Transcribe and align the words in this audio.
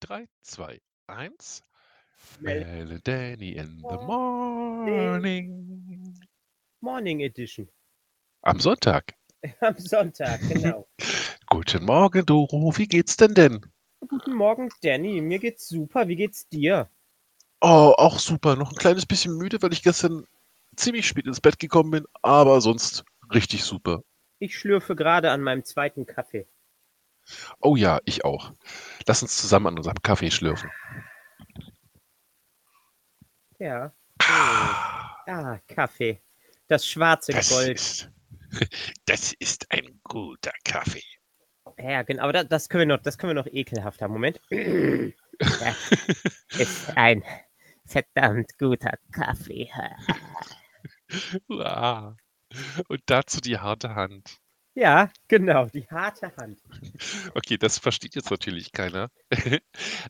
3, 0.00 0.28
2, 0.42 0.80
1. 1.08 1.62
Mel 2.40 2.60
Mel 2.60 2.92
and 2.92 3.04
Danny 3.04 3.56
in 3.56 3.82
the 3.82 3.96
morning. 3.96 5.50
Morning 6.80 7.22
Edition. 7.22 7.68
Am 8.42 8.60
Sonntag. 8.60 9.14
Am 9.60 9.76
Sonntag, 9.76 10.40
genau. 10.48 10.86
Guten 11.50 11.84
Morgen, 11.84 12.24
Doro. 12.24 12.72
Wie 12.76 12.86
geht's 12.86 13.16
denn 13.16 13.34
denn? 13.34 13.60
Guten 14.06 14.34
Morgen, 14.34 14.68
Danny. 14.82 15.20
Mir 15.20 15.40
geht's 15.40 15.66
super. 15.68 16.06
Wie 16.06 16.16
geht's 16.16 16.48
dir? 16.48 16.88
Oh, 17.60 17.94
auch 17.96 18.20
super. 18.20 18.54
Noch 18.54 18.70
ein 18.70 18.78
kleines 18.78 19.04
bisschen 19.04 19.36
müde, 19.36 19.60
weil 19.62 19.72
ich 19.72 19.82
gestern 19.82 20.26
ziemlich 20.76 21.08
spät 21.08 21.26
ins 21.26 21.40
Bett 21.40 21.58
gekommen 21.58 21.90
bin, 21.90 22.04
aber 22.22 22.60
sonst 22.60 23.04
richtig 23.34 23.64
super. 23.64 24.04
Ich 24.38 24.56
schlürfe 24.56 24.94
gerade 24.94 25.32
an 25.32 25.42
meinem 25.42 25.64
zweiten 25.64 26.06
Kaffee. 26.06 26.46
Oh 27.60 27.76
ja, 27.76 28.00
ich 28.04 28.24
auch. 28.24 28.52
Lass 29.06 29.22
uns 29.22 29.36
zusammen 29.36 29.68
an 29.68 29.76
unserem 29.78 30.00
Kaffee 30.02 30.30
schlürfen. 30.30 30.70
Ja. 33.58 33.92
Oh. 34.22 34.24
Ah, 35.30 35.58
Kaffee. 35.68 36.20
Das 36.68 36.86
schwarze 36.86 37.32
Das 37.32 37.48
Gold. 37.50 37.70
ist, 37.76 38.10
das 39.06 39.32
ist 39.34 39.70
ein 39.70 40.00
guter 40.04 40.52
Kaffee. 40.64 41.02
Ja, 41.78 42.02
genau. 42.02 42.24
Aber 42.24 42.32
das, 42.32 42.48
das 42.48 42.68
können 42.68 42.88
wir 42.88 42.96
noch, 42.96 43.02
das 43.02 43.18
können 43.18 43.30
wir 43.30 43.42
noch 43.42 43.46
ekelhaft 43.46 44.00
haben. 44.02 44.12
Moment. 44.12 44.40
Ja, 45.40 45.72
ist 46.58 46.96
ein 46.96 47.22
verdammt 47.86 48.50
guter 48.58 48.94
Kaffee. 49.12 49.70
Und 52.88 53.02
dazu 53.06 53.40
die 53.40 53.58
harte 53.58 53.94
Hand. 53.94 54.40
Ja, 54.78 55.10
genau. 55.26 55.66
Die 55.66 55.88
harte 55.90 56.30
Hand. 56.36 56.60
Okay, 57.34 57.58
das 57.58 57.78
versteht 57.78 58.14
jetzt 58.14 58.30
natürlich 58.30 58.70
keiner. 58.72 59.08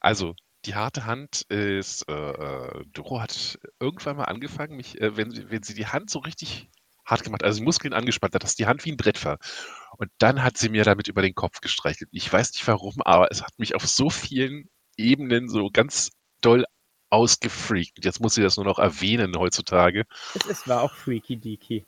Also, 0.00 0.34
die 0.66 0.74
harte 0.74 1.06
Hand 1.06 1.42
ist, 1.48 2.06
äh, 2.08 2.12
äh, 2.12 2.84
Doro 2.92 3.22
hat 3.22 3.58
irgendwann 3.80 4.16
mal 4.18 4.24
angefangen, 4.24 4.76
mich, 4.76 5.00
äh, 5.00 5.16
wenn, 5.16 5.30
sie- 5.30 5.50
wenn 5.50 5.62
sie 5.62 5.72
die 5.72 5.86
Hand 5.86 6.10
so 6.10 6.18
richtig 6.18 6.68
hart 7.06 7.24
gemacht, 7.24 7.42
also 7.44 7.60
die 7.60 7.64
Muskeln 7.64 7.94
angespannt 7.94 8.34
hat, 8.34 8.42
dass 8.42 8.56
die 8.56 8.66
Hand 8.66 8.84
wie 8.84 8.92
ein 8.92 8.98
Brett 8.98 9.24
war. 9.24 9.38
Und 9.96 10.10
dann 10.18 10.42
hat 10.42 10.58
sie 10.58 10.68
mir 10.68 10.84
damit 10.84 11.08
über 11.08 11.22
den 11.22 11.34
Kopf 11.34 11.62
gestreichelt. 11.62 12.10
Ich 12.12 12.30
weiß 12.30 12.52
nicht 12.52 12.66
warum, 12.68 13.00
aber 13.02 13.28
es 13.30 13.42
hat 13.42 13.58
mich 13.58 13.74
auf 13.74 13.86
so 13.86 14.10
vielen 14.10 14.68
Ebenen 14.98 15.48
so 15.48 15.70
ganz 15.72 16.10
doll 16.42 16.66
ausgefreakt. 17.08 18.04
Jetzt 18.04 18.20
muss 18.20 18.34
sie 18.34 18.42
das 18.42 18.56
nur 18.56 18.66
noch 18.66 18.78
erwähnen 18.78 19.34
heutzutage. 19.38 20.04
Es 20.34 20.44
ist, 20.44 20.68
war 20.68 20.82
auch 20.82 20.92
freaky 20.92 21.36
deaky. 21.36 21.86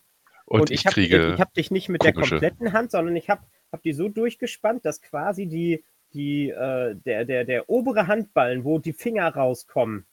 Und, 0.53 0.63
Und 0.63 0.71
ich, 0.73 0.81
ich 0.81 0.87
habe 0.87 0.95
kriege. 0.95 1.33
ich 1.35 1.41
hab 1.41 1.55
dich 1.55 1.71
nicht 1.71 1.89
mit 1.89 2.03
der 2.03 2.13
komische- 2.13 2.31
kompletten 2.31 2.73
Hand, 2.73 2.91
sondern 2.91 3.15
ich 3.15 3.31
habe 3.31 3.47
hab 3.71 3.83
die 3.83 3.93
so 3.93 4.09
durchgespannt, 4.09 4.85
dass 4.85 5.01
quasi 5.01 5.47
die, 5.47 5.85
die, 6.13 6.51
äh, 6.51 6.97
der, 6.97 7.25
der, 7.25 7.45
der 7.45 7.71
obere 7.71 8.09
Handballen, 8.09 8.65
wo 8.65 8.81
die 8.81 8.93
Finger 8.93 9.29
rauskommen, 9.33 10.07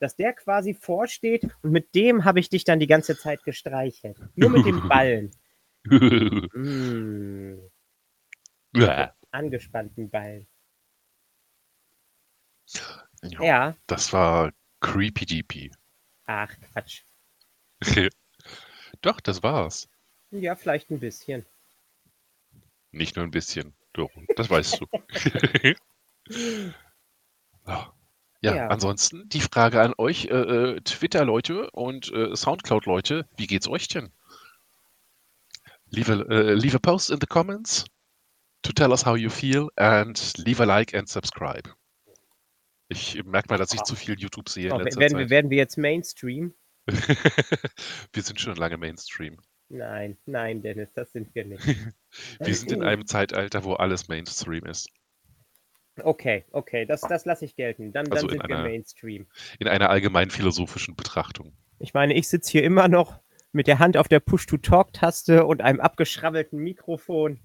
dass 0.00 0.16
der 0.16 0.32
quasi 0.32 0.74
vorsteht 0.74 1.44
und 1.62 1.70
mit 1.70 1.94
dem 1.94 2.24
habe 2.24 2.40
ich 2.40 2.48
dich 2.48 2.64
dann 2.64 2.80
die 2.80 2.88
ganze 2.88 3.16
Zeit 3.16 3.44
gestreichelt. 3.44 4.18
Nur 4.34 4.50
mit 4.50 4.66
dem 4.66 4.88
Ballen. 4.88 5.30
Mm, 6.54 7.58
Ja. 8.74 9.14
angespannten 9.30 10.10
Ballen. 10.10 10.48
Ja, 13.22 13.42
Ja, 13.44 13.76
Das 13.86 14.12
war 14.12 14.52
creepy 14.80 15.24
deepy. 15.26 15.70
ach 16.26 16.52
Quatsch. 16.72 17.02
Doch, 19.04 19.20
das 19.20 19.42
war's. 19.42 19.88
Ja, 20.30 20.56
vielleicht 20.56 20.90
ein 20.90 20.98
bisschen. 20.98 21.44
Nicht 22.90 23.16
nur 23.16 23.24
ein 23.24 23.30
bisschen, 23.30 23.74
Doro. 23.92 24.10
Das 24.36 24.48
weißt 24.48 24.80
du. 24.80 24.86
ja. 27.66 27.94
Ja, 28.40 28.54
Ja. 28.56 28.66
ansonsten 28.68 29.26
die 29.30 29.40
Frage 29.40 29.80
an 29.80 29.94
euch, 29.96 30.26
äh, 30.26 30.34
äh, 30.74 30.80
Twitter-Leute 30.82 31.70
und 31.70 32.12
äh, 32.12 32.36
Soundcloud-Leute, 32.36 33.26
wie 33.38 33.46
geht's 33.46 33.66
euch 33.68 33.88
denn? 33.88 34.12
Leave 35.88 36.12
a, 36.12 36.30
äh, 36.30 36.52
leave 36.52 36.76
a 36.76 36.78
post 36.78 37.08
in 37.10 37.18
the 37.22 37.26
comments 37.26 37.86
to 38.60 38.70
tell 38.72 38.90
us 38.90 39.06
how 39.06 39.16
you 39.16 39.30
feel 39.30 39.68
and 39.76 40.36
leave 40.36 40.62
a 40.62 40.66
like 40.66 40.94
and 40.94 41.08
subscribe. 41.08 41.70
Ich 42.88 43.24
merke 43.24 43.48
mal, 43.48 43.56
dass 43.56 43.72
ich 43.72 43.82
zu 43.84 43.96
viel 43.96 44.18
YouTube 44.18 44.50
sehe 44.50 44.66
in 44.66 44.72
Oh, 44.72 44.78
werden, 44.78 44.98
wir, 45.00 45.08
Zeit. 45.08 45.30
werden 45.30 45.48
wir 45.50 45.56
jetzt 45.56 45.78
Mainstream? 45.78 46.52
wir 48.12 48.22
sind 48.22 48.40
schon 48.40 48.56
lange 48.56 48.76
Mainstream. 48.76 49.38
Nein, 49.68 50.18
nein, 50.26 50.62
Dennis, 50.62 50.92
das 50.92 51.12
sind 51.12 51.34
wir 51.34 51.44
nicht. 51.46 51.64
Wir 52.38 52.54
sind 52.54 52.70
in 52.70 52.82
einem 52.82 53.06
Zeitalter, 53.06 53.64
wo 53.64 53.72
alles 53.74 54.08
Mainstream 54.08 54.66
ist. 54.66 54.88
Okay, 56.02 56.44
okay, 56.52 56.84
das, 56.86 57.00
das 57.00 57.24
lasse 57.24 57.44
ich 57.44 57.56
gelten. 57.56 57.92
Dann, 57.92 58.10
Also 58.12 58.26
dann 58.26 58.36
in 58.36 58.40
sind 58.42 58.48
wir 58.48 58.56
einer- 58.56 58.68
Mainstream. 58.68 59.26
In 59.58 59.66
einer 59.68 59.90
allgemein 59.90 60.30
philosophischen 60.30 60.94
Betrachtung. 60.96 61.56
Ich 61.78 61.94
meine, 61.94 62.14
ich 62.14 62.28
sitze 62.28 62.52
hier 62.52 62.62
immer 62.62 62.88
noch 62.88 63.20
mit 63.52 63.66
der 63.66 63.78
Hand 63.78 63.96
auf 63.96 64.08
der 64.08 64.20
Push-to-Talk-Taste 64.20 65.46
und 65.46 65.62
einem 65.62 65.80
abgeschrabbelten 65.80 66.58
Mikrofon. 66.58 67.40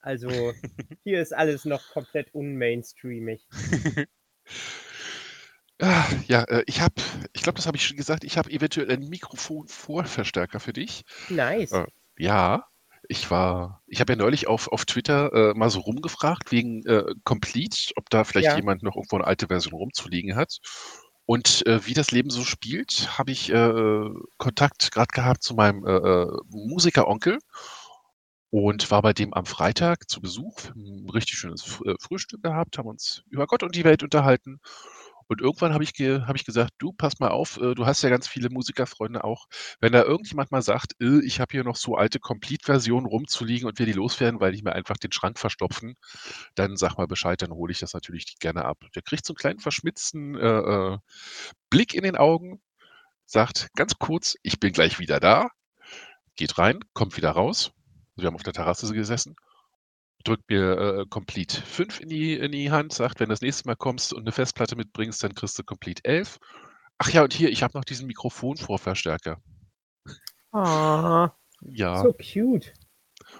Also, 0.00 0.28
hier 1.04 1.20
ist 1.20 1.32
alles 1.34 1.64
noch 1.64 1.86
komplett 1.92 2.34
unmainstreamig. 2.34 3.46
Ja, 6.28 6.42
äh, 6.44 6.62
ich 6.66 6.80
habe, 6.80 6.94
ich 7.32 7.42
glaube, 7.42 7.56
das 7.56 7.66
habe 7.66 7.76
ich 7.76 7.86
schon 7.86 7.96
gesagt, 7.96 8.24
ich 8.24 8.36
habe 8.36 8.50
eventuell 8.50 8.90
einen 8.90 9.08
Mikrofon-Vorverstärker 9.08 10.60
für 10.60 10.72
dich. 10.72 11.02
Nice. 11.28 11.72
Äh, 11.72 11.86
Ja, 12.18 12.66
ich 13.08 13.30
war, 13.30 13.82
ich 13.86 14.00
habe 14.00 14.12
ja 14.12 14.16
neulich 14.18 14.46
auf, 14.46 14.68
auf 14.68 14.84
Twitter 14.84 15.32
äh, 15.32 15.54
mal 15.54 15.70
so 15.70 15.80
rumgefragt 15.80 16.52
wegen 16.52 16.84
äh, 16.86 17.04
Complete, 17.24 17.92
ob 17.96 18.10
da 18.10 18.24
vielleicht 18.24 18.48
Ja. 18.48 18.56
jemand 18.56 18.82
noch 18.82 18.94
irgendwo 18.94 19.16
eine 19.16 19.26
alte 19.26 19.46
Version 19.46 19.72
rumzuliegen 19.72 20.36
hat. 20.36 20.58
Und 21.24 21.66
äh, 21.66 21.86
wie 21.86 21.94
das 21.94 22.10
Leben 22.10 22.28
so 22.28 22.44
spielt, 22.44 23.16
habe 23.18 23.30
ich 23.30 23.52
Kontakt 24.36 24.90
gerade 24.90 25.12
gehabt 25.12 25.42
zu 25.42 25.54
meinem 25.54 25.80
Musikeronkel 26.48 27.38
und 28.50 28.90
war 28.90 29.00
bei 29.00 29.12
dem 29.12 29.32
am 29.32 29.46
Freitag 29.46 30.10
zu 30.10 30.20
Besuch, 30.20 30.58
ein 30.74 31.08
richtig 31.08 31.38
schönes 31.38 31.62
Frühstück 32.00 32.42
gehabt, 32.42 32.78
haben 32.78 32.88
uns 32.88 33.22
über 33.30 33.46
Gott 33.46 33.62
und 33.62 33.76
die 33.76 33.84
Welt 33.84 34.02
unterhalten. 34.02 34.60
Und 35.30 35.40
irgendwann 35.40 35.72
habe 35.72 35.84
ich, 35.84 35.94
ge 35.94 36.22
hab 36.22 36.34
ich 36.34 36.44
gesagt, 36.44 36.72
du, 36.78 36.92
pass 36.92 37.20
mal 37.20 37.28
auf, 37.28 37.56
äh, 37.58 37.76
du 37.76 37.86
hast 37.86 38.02
ja 38.02 38.10
ganz 38.10 38.26
viele 38.26 38.50
Musikerfreunde 38.50 39.22
auch. 39.22 39.46
Wenn 39.78 39.92
da 39.92 40.02
irgendjemand 40.02 40.50
mal 40.50 40.60
sagt, 40.60 41.00
äh, 41.00 41.20
ich 41.24 41.38
habe 41.38 41.52
hier 41.52 41.62
noch 41.62 41.76
so 41.76 41.94
alte 41.94 42.18
Complete-Versionen 42.18 43.06
rumzuliegen 43.06 43.68
und 43.68 43.78
wir 43.78 43.86
die 43.86 43.92
loswerden, 43.92 44.40
weil 44.40 44.50
die 44.50 44.62
mir 44.62 44.72
einfach 44.72 44.96
den 44.96 45.12
Schrank 45.12 45.38
verstopfen, 45.38 45.94
dann 46.56 46.76
sag 46.76 46.96
mal 46.98 47.06
Bescheid, 47.06 47.40
dann 47.42 47.52
hole 47.52 47.70
ich 47.70 47.78
das 47.78 47.94
natürlich 47.94 48.40
gerne 48.40 48.64
ab. 48.64 48.78
Der 48.96 49.02
kriegt 49.02 49.24
so 49.24 49.32
einen 49.32 49.36
kleinen 49.36 49.60
verschmitzten 49.60 50.36
äh, 50.36 50.94
äh, 50.94 50.98
Blick 51.70 51.94
in 51.94 52.02
den 52.02 52.16
Augen, 52.16 52.60
sagt 53.24 53.68
ganz 53.76 53.94
kurz, 54.00 54.34
ich 54.42 54.58
bin 54.58 54.72
gleich 54.72 54.98
wieder 54.98 55.20
da, 55.20 55.50
geht 56.34 56.58
rein, 56.58 56.80
kommt 56.92 57.16
wieder 57.16 57.30
raus. 57.30 57.70
Wir 58.16 58.26
haben 58.26 58.34
auf 58.34 58.42
der 58.42 58.52
Terrasse 58.52 58.92
gesessen, 58.92 59.36
drückt 60.24 60.48
mir 60.50 60.78
äh, 60.78 61.06
Complete 61.08 61.60
5 61.62 62.00
in 62.00 62.08
die, 62.08 62.34
in 62.34 62.52
die 62.52 62.70
Hand, 62.70 62.92
sagt, 62.92 63.20
wenn 63.20 63.28
du 63.28 63.32
das 63.32 63.40
nächste 63.40 63.66
Mal 63.68 63.76
kommst 63.76 64.12
und 64.12 64.22
eine 64.22 64.32
Festplatte 64.32 64.76
mitbringst, 64.76 65.22
dann 65.22 65.34
kriegst 65.34 65.58
du 65.58 65.64
Complete 65.64 66.04
11. 66.04 66.38
Ach 66.98 67.10
ja, 67.10 67.22
und 67.22 67.32
hier, 67.32 67.50
ich 67.50 67.62
habe 67.62 67.76
noch 67.78 67.84
diesen 67.84 68.06
Mikrofonvorverstärker. 68.06 69.40
Ah, 70.52 71.30
Ja, 71.62 72.02
so 72.02 72.12
cute. 72.12 72.72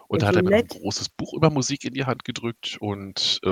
und 0.09 0.23
und 0.23 0.23
da 0.23 0.29
hat 0.29 0.35
so 0.35 0.41
er 0.41 0.45
mir 0.45 0.57
ein 0.57 0.67
großes 0.67 1.09
Buch 1.11 1.35
über 1.35 1.51
Musik 1.51 1.85
in 1.85 1.95
die 1.95 2.05
Hand 2.05 2.25
gedrückt 2.25 2.79
und 2.81 3.41
äh, 3.45 3.49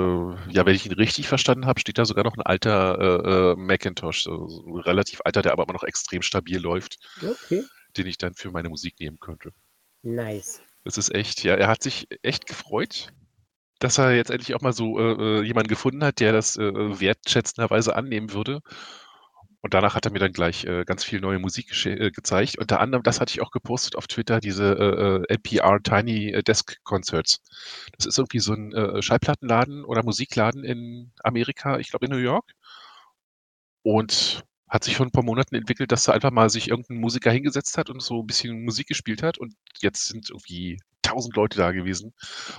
ja, 0.51 0.65
wenn 0.65 0.75
ich 0.75 0.85
ihn 0.85 0.93
richtig 0.93 1.27
verstanden 1.27 1.65
habe, 1.65 1.79
steht 1.79 1.97
da 1.97 2.05
sogar 2.05 2.23
noch 2.23 2.35
ein 2.37 2.41
alter 2.41 2.99
äh, 2.99 3.51
äh, 3.51 3.55
Macintosh, 3.55 4.23
so, 4.23 4.47
so 4.47 4.65
ein 4.67 4.79
relativ 4.81 5.21
alter, 5.25 5.41
der 5.41 5.51
aber 5.51 5.63
immer 5.63 5.73
noch 5.73 5.83
extrem 5.83 6.21
stabil 6.21 6.59
läuft, 6.59 6.97
Okay. 7.21 7.63
den 7.97 8.07
ich 8.07 8.17
dann 8.17 8.33
für 8.35 8.51
meine 8.51 8.69
Musik 8.69 8.99
nehmen 8.99 9.19
könnte. 9.19 9.51
Nice. 10.03 10.61
Das 10.85 10.97
ist 10.97 11.13
echt, 11.13 11.43
ja, 11.43 11.55
er 11.55 11.67
hat 11.67 11.83
sich 11.83 12.07
echt 12.23 12.45
gefreut, 12.47 13.11
dass 13.79 13.97
er 13.97 14.15
jetzt 14.15 14.31
endlich 14.31 14.55
auch 14.55 14.61
mal 14.61 14.73
so 14.73 14.99
äh, 14.99 15.39
äh, 15.39 15.43
jemanden 15.43 15.69
gefunden 15.69 16.03
hat, 16.03 16.19
der 16.19 16.33
das 16.33 16.57
äh, 16.57 16.99
wertschätzenderweise 16.99 17.95
annehmen 17.95 18.33
würde. 18.33 18.61
Und 19.61 19.73
danach 19.73 19.95
hat 19.95 20.05
er 20.05 20.11
mir 20.11 20.19
dann 20.19 20.31
gleich 20.31 20.63
äh, 20.65 20.85
ganz 20.85 21.03
viel 21.03 21.19
neue 21.19 21.39
Musik 21.39 21.85
äh, 21.85 22.11
gezeigt. 22.11 22.57
Unter 22.59 22.79
anderem, 22.79 23.03
das 23.03 23.19
hatte 23.19 23.31
ich 23.31 23.41
auch 23.41 23.51
gepostet 23.51 23.95
auf 23.97 24.07
Twitter, 24.07 24.39
diese 24.39 24.73
äh, 24.73 25.33
äh, 25.33 25.35
NPR 25.35 25.81
Tiny 25.83 26.31
äh, 26.31 26.43
Desk 26.43 26.77
Concerts. 26.83 27.41
Das 27.97 28.05
ist 28.05 28.17
irgendwie 28.17 28.39
so 28.39 28.53
ein 28.53 28.71
äh, 28.73 29.01
Schallplattenladen 29.01 29.83
oder 29.83 30.03
Musikladen 30.03 30.63
in 30.63 31.11
Amerika, 31.23 31.77
ich 31.79 31.89
glaube 31.89 32.05
in 32.05 32.11
New 32.11 32.17
York. 32.17 32.53
Und 33.81 34.43
hat 34.69 34.83
sich 34.83 34.95
vor 34.95 35.05
ein 35.05 35.11
paar 35.11 35.23
Monaten 35.23 35.55
entwickelt, 35.55 35.91
dass 35.91 36.03
da 36.03 36.13
einfach 36.13 36.31
mal 36.31 36.49
sich 36.49 36.69
irgendein 36.69 36.97
Musiker 36.97 37.31
hingesetzt 37.31 37.77
hat 37.77 37.89
und 37.89 38.01
so 38.01 38.21
ein 38.21 38.27
bisschen 38.27 38.63
Musik 38.63 38.87
gespielt 38.87 39.23
hat. 39.23 39.37
Und 39.39 39.55
jetzt 39.81 40.07
sind 40.07 40.29
irgendwie 40.29 40.79
tausend 41.09 41.35
Leute 41.35 41.57
da 41.57 41.71
gewesen. 41.71 42.13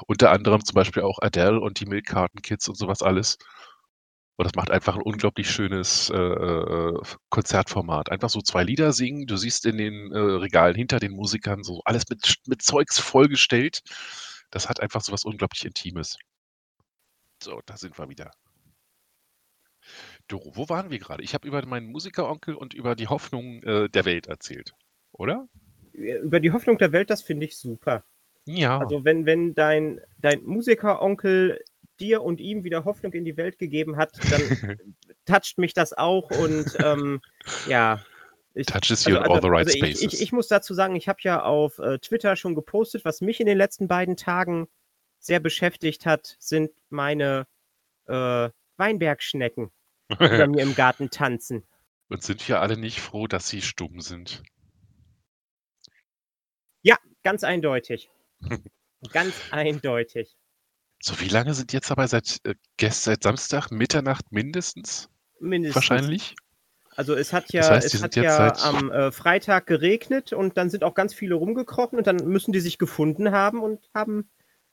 Unter 0.07 0.31
anderem 0.31 0.65
zum 0.65 0.75
Beispiel 0.75 1.03
auch 1.03 1.19
Adele 1.21 1.61
und 1.61 1.81
die 1.81 1.87
Milk 1.87 2.07
Carton 2.07 2.43
Kids 2.43 2.69
und 2.69 2.77
sowas 2.77 3.03
alles. 3.03 3.39
Und 4.37 4.45
das 4.45 4.55
macht 4.55 4.71
einfach 4.71 4.97
ein 4.97 5.03
unglaublich 5.03 5.51
schönes 5.51 6.09
äh, 6.09 6.17
äh, 6.17 6.99
Konzertformat. 7.29 8.11
Einfach 8.11 8.31
so 8.31 8.41
zwei 8.41 8.65
Lieder 8.65 8.95
singen. 8.95 9.27
Du 9.27 9.37
siehst 9.37 9.67
in 9.67 9.77
den 9.77 10.13
äh, 10.13 10.19
Regalen 10.19 10.75
hinter 10.75 10.99
den 10.99 11.13
Musikern 11.13 11.63
so 11.63 11.83
alles 11.85 12.09
mit, 12.09 12.37
mit 12.47 12.63
Zeugs 12.63 12.99
vollgestellt. 12.99 13.83
Das 14.51 14.69
hat 14.69 14.81
einfach 14.81 15.03
so 15.03 15.13
was 15.13 15.25
unglaublich 15.25 15.67
Intimes. 15.67 16.17
So, 17.43 17.61
da 17.67 17.77
sind 17.77 17.99
wir 17.99 18.09
wieder. 18.09 18.31
Doro, 20.29 20.57
wo 20.57 20.69
waren 20.69 20.91
wir 20.91 20.99
gerade? 20.99 21.23
Ich 21.23 21.35
habe 21.35 21.47
über 21.47 21.65
meinen 21.67 21.91
Musikeronkel 21.91 22.55
und 22.55 22.73
über 22.73 22.95
die 22.95 23.09
Hoffnung 23.09 23.63
äh, 23.63 23.89
der 23.91 24.05
Welt 24.07 24.27
erzählt, 24.27 24.73
oder? 25.13 25.49
Über 25.93 26.41
die 26.41 26.53
Hoffnung 26.53 26.79
der 26.79 26.93
Welt, 26.93 27.11
das 27.11 27.23
finde 27.23 27.47
ich 27.47 27.59
super. 27.59 28.05
Ja. 28.57 28.79
Also 28.79 29.05
wenn, 29.05 29.27
wenn 29.27 29.55
dein, 29.55 30.01
dein 30.19 30.43
Musikeronkel 30.45 31.63
dir 31.99 32.23
und 32.23 32.41
ihm 32.41 32.65
wieder 32.65 32.85
Hoffnung 32.85 33.13
in 33.13 33.25
die 33.25 33.37
Welt 33.37 33.59
gegeben 33.59 33.97
hat, 33.97 34.13
dann 34.31 34.79
toucht 35.27 35.59
mich 35.59 35.75
das 35.75 35.93
auch 35.93 36.31
und 36.31 36.77
ähm, 36.83 37.21
ja. 37.69 38.05
Ich, 38.53 38.67
Touches 38.67 39.05
you 39.05 39.17
also, 39.17 39.27
in 39.27 39.33
all 39.33 39.43
the 39.43 39.49
right 39.49 39.67
also 39.67 39.79
spaces. 39.79 40.03
Ich, 40.03 40.15
ich, 40.15 40.23
ich, 40.23 40.33
muss 40.33 40.49
dazu 40.49 40.75
sagen, 40.75 40.97
ich 40.97 41.09
habe 41.09 41.21
ja 41.23 41.43
auf 41.43 41.79
äh, 41.79 41.99
Twitter 42.01 42.35
schon 42.35 42.57
gepostet, 42.57 43.05
was 43.05 43.21
mich 43.21 43.39
in 43.39 43.47
den 43.47 43.57
letzten 43.57 43.87
beiden 43.87 44.17
Tagen 44.17 44.67
sehr 45.21 45.39
beschäftigt 45.39 46.05
hat, 46.05 46.35
sind 46.41 46.73
meine 46.89 47.47
äh, 48.07 48.49
Weinbergschnecken, 48.77 49.71
die 50.11 50.17
bei 50.17 50.47
mir 50.49 50.63
im 50.63 50.75
Garten 50.75 51.11
tanzen. 51.11 51.63
Und 52.09 52.25
sind 52.25 52.47
wir 52.49 52.61
alle 52.61 52.77
nicht 52.77 53.01
froh, 53.01 53.29
dass 53.29 53.49
sie 53.49 53.63
stumm 53.63 54.01
sind? 54.01 54.43
Ja, 56.83 56.97
ganz 57.23 57.45
eindeutig. 57.45 58.11
ganz 59.13 59.35
eindeutig. 59.51 60.37
So, 61.03 61.19
wie 61.21 61.29
lange 61.29 61.55
sind 61.55 61.73
jetzt 61.73 61.91
dabei? 61.91 62.07
Seit, 62.07 62.41
äh, 62.45 62.55
seit 62.91 63.23
Samstag, 63.23 63.71
Mitternacht 63.71 64.31
mindestens? 64.33 65.09
Mindestens. 65.39 65.77
Wahrscheinlich. 65.77 66.35
Also 66.97 67.15
es 67.15 67.33
hat 67.33 67.53
ja, 67.53 67.61
das 67.63 67.71
heißt, 67.71 67.95
es 67.95 68.03
hat 68.03 68.17
ja 68.17 68.55
am 68.63 68.91
äh, 68.91 69.11
Freitag 69.13 69.67
geregnet 69.67 70.33
und 70.33 70.59
dann 70.59 70.69
sind 70.69 70.85
auch 70.85 70.95
ganz 70.95 71.15
viele 71.15 71.37
rumgekrochen 71.37 71.97
und 71.97 72.07
dann 72.07 72.17
müssen 72.17 72.53
die 72.53 72.61
sich 72.61 72.79
gefunden 72.79 73.31
haben 73.31 73.63
und 73.63 73.89
haben 73.95 74.29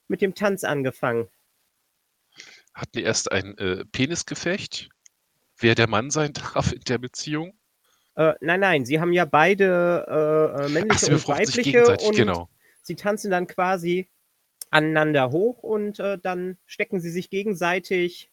mit 0.09 0.21
dem 0.21 0.35
Tanz 0.35 0.63
angefangen. 0.63 1.29
Hatten 2.73 2.91
die 2.95 3.03
erst 3.03 3.31
ein 3.31 3.57
äh, 3.57 3.85
Penisgefecht? 3.85 4.89
Wer 5.57 5.75
der 5.75 5.87
Mann 5.87 6.09
sein 6.09 6.33
darf 6.53 6.73
in 6.73 6.81
der 6.81 6.97
Beziehung? 6.97 7.57
Äh, 8.15 8.33
nein, 8.41 8.59
nein, 8.59 8.85
sie 8.85 8.99
haben 8.99 9.13
ja 9.13 9.25
beide 9.25 10.05
äh, 10.09 10.65
äh 10.65 10.69
männliche 10.69 11.05
Ach, 11.07 11.11
und 11.11 11.27
weibliche 11.27 11.97
und 11.97 12.15
genau. 12.15 12.49
Sie 12.87 12.95
tanzen 12.95 13.29
dann 13.29 13.47
quasi 13.47 14.09
aneinander 14.69 15.31
hoch 15.31 15.63
und 15.63 15.99
äh, 15.99 16.17
dann 16.17 16.57
stecken 16.65 16.99
sie 16.99 17.09
sich 17.09 17.29
gegenseitig 17.29 18.31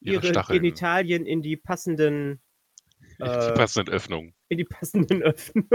ihre, 0.00 0.26
ihre 0.26 0.44
Genitalien 0.44 1.26
in 1.26 1.42
die 1.42 1.56
passenden 1.56 2.40
in 3.18 3.26
die 3.26 3.30
äh, 3.30 3.54
passenden 3.54 3.94
Öffnungen. 3.94 4.34
In 4.48 4.58
die 4.58 4.64
passenden 4.64 5.22
Öffnungen. 5.22 5.68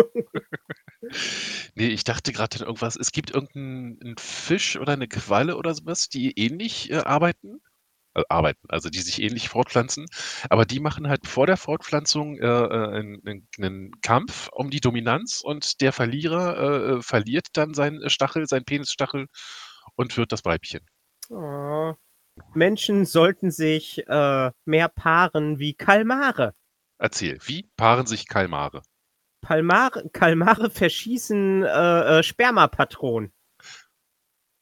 nee, 1.76 1.88
ich 1.88 2.04
dachte 2.04 2.32
gerade 2.34 2.60
irgendwas. 2.60 2.96
Es 2.96 3.12
gibt 3.12 3.32
irgendeinen 3.32 4.16
Fisch 4.18 4.78
oder 4.78 4.94
eine 4.94 5.08
Qualle 5.08 5.56
oder 5.58 5.74
sowas, 5.74 6.10
die 6.10 6.38
ähnlich 6.38 6.92
äh, 6.92 6.98
arbeiten. 6.98 7.62
Äh, 8.16 8.24
arbeiten, 8.28 8.68
also 8.70 8.90
die 8.90 9.02
sich 9.02 9.22
ähnlich 9.22 9.50
fortpflanzen, 9.50 10.08
aber 10.50 10.66
die 10.66 10.80
machen 10.80 11.08
halt 11.08 11.28
vor 11.28 11.46
der 11.46 11.58
Fortpflanzung 11.58 12.40
äh, 12.40 12.48
äh 12.48 12.88
einen, 12.98 13.48
einen, 13.60 13.92
Kampf 14.02 14.50
um 14.52 14.72
die 14.72 14.80
Dominanz 14.80 15.42
und 15.42 15.80
der 15.82 15.94
Verlierer 15.94 16.58
äh, 16.98 17.02
verliert 17.04 17.50
dann 17.54 17.76
seinen 17.76 18.10
Stachel, 18.10 18.48
seinen 18.48 18.66
Penisstachel 18.66 19.28
und 19.96 20.18
wird 20.18 20.32
das 20.32 20.44
Weibchen. 20.44 20.82
Oh. 21.30 21.94
Menschen 22.56 23.06
sollten 23.06 23.52
sich 23.52 24.08
äh, 24.08 24.52
mehr 24.66 24.90
paaren 24.90 25.60
wie 25.60 25.76
Kalmare. 25.76 26.56
Erzähl, 26.98 27.38
wie 27.46 27.70
paaren 27.78 28.08
sich 28.08 28.28
Kalmare? 28.28 28.82
Palmare, 29.42 30.10
Kalmare 30.10 30.72
verschießen 30.72 31.64
äh, 31.64 32.24
Spermapatronen. 32.24 33.32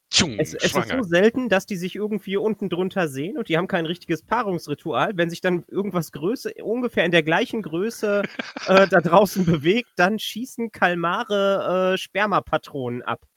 Tschung, 0.10 0.38
es, 0.40 0.54
es 0.54 0.74
ist 0.74 0.90
so 0.90 1.04
selten, 1.04 1.50
dass 1.50 1.66
die 1.66 1.76
sich 1.76 1.96
irgendwie 1.96 2.38
unten 2.38 2.70
drunter 2.70 3.10
sehen 3.10 3.38
und 3.38 3.50
die 3.50 3.58
haben 3.58 3.68
kein 3.68 3.86
richtiges 3.86 4.24
Paarungsritual. 4.24 5.12
Wenn 5.16 5.30
sich 5.30 5.42
dann 5.42 5.66
irgendwas 5.68 6.12
Größe, 6.14 6.54
ungefähr 6.64 7.04
in 7.04 7.12
der 7.12 7.24
gleichen 7.24 7.62
Größe 7.62 8.24
äh, 8.68 8.88
da 8.88 9.02
draußen 9.02 9.46
bewegt, 9.46 9.90
dann 9.98 10.18
schießen 10.18 10.72
Kalmare 10.72 11.94
äh, 11.94 11.98
Spermapatronen 11.98 13.02
ab. 13.02 13.28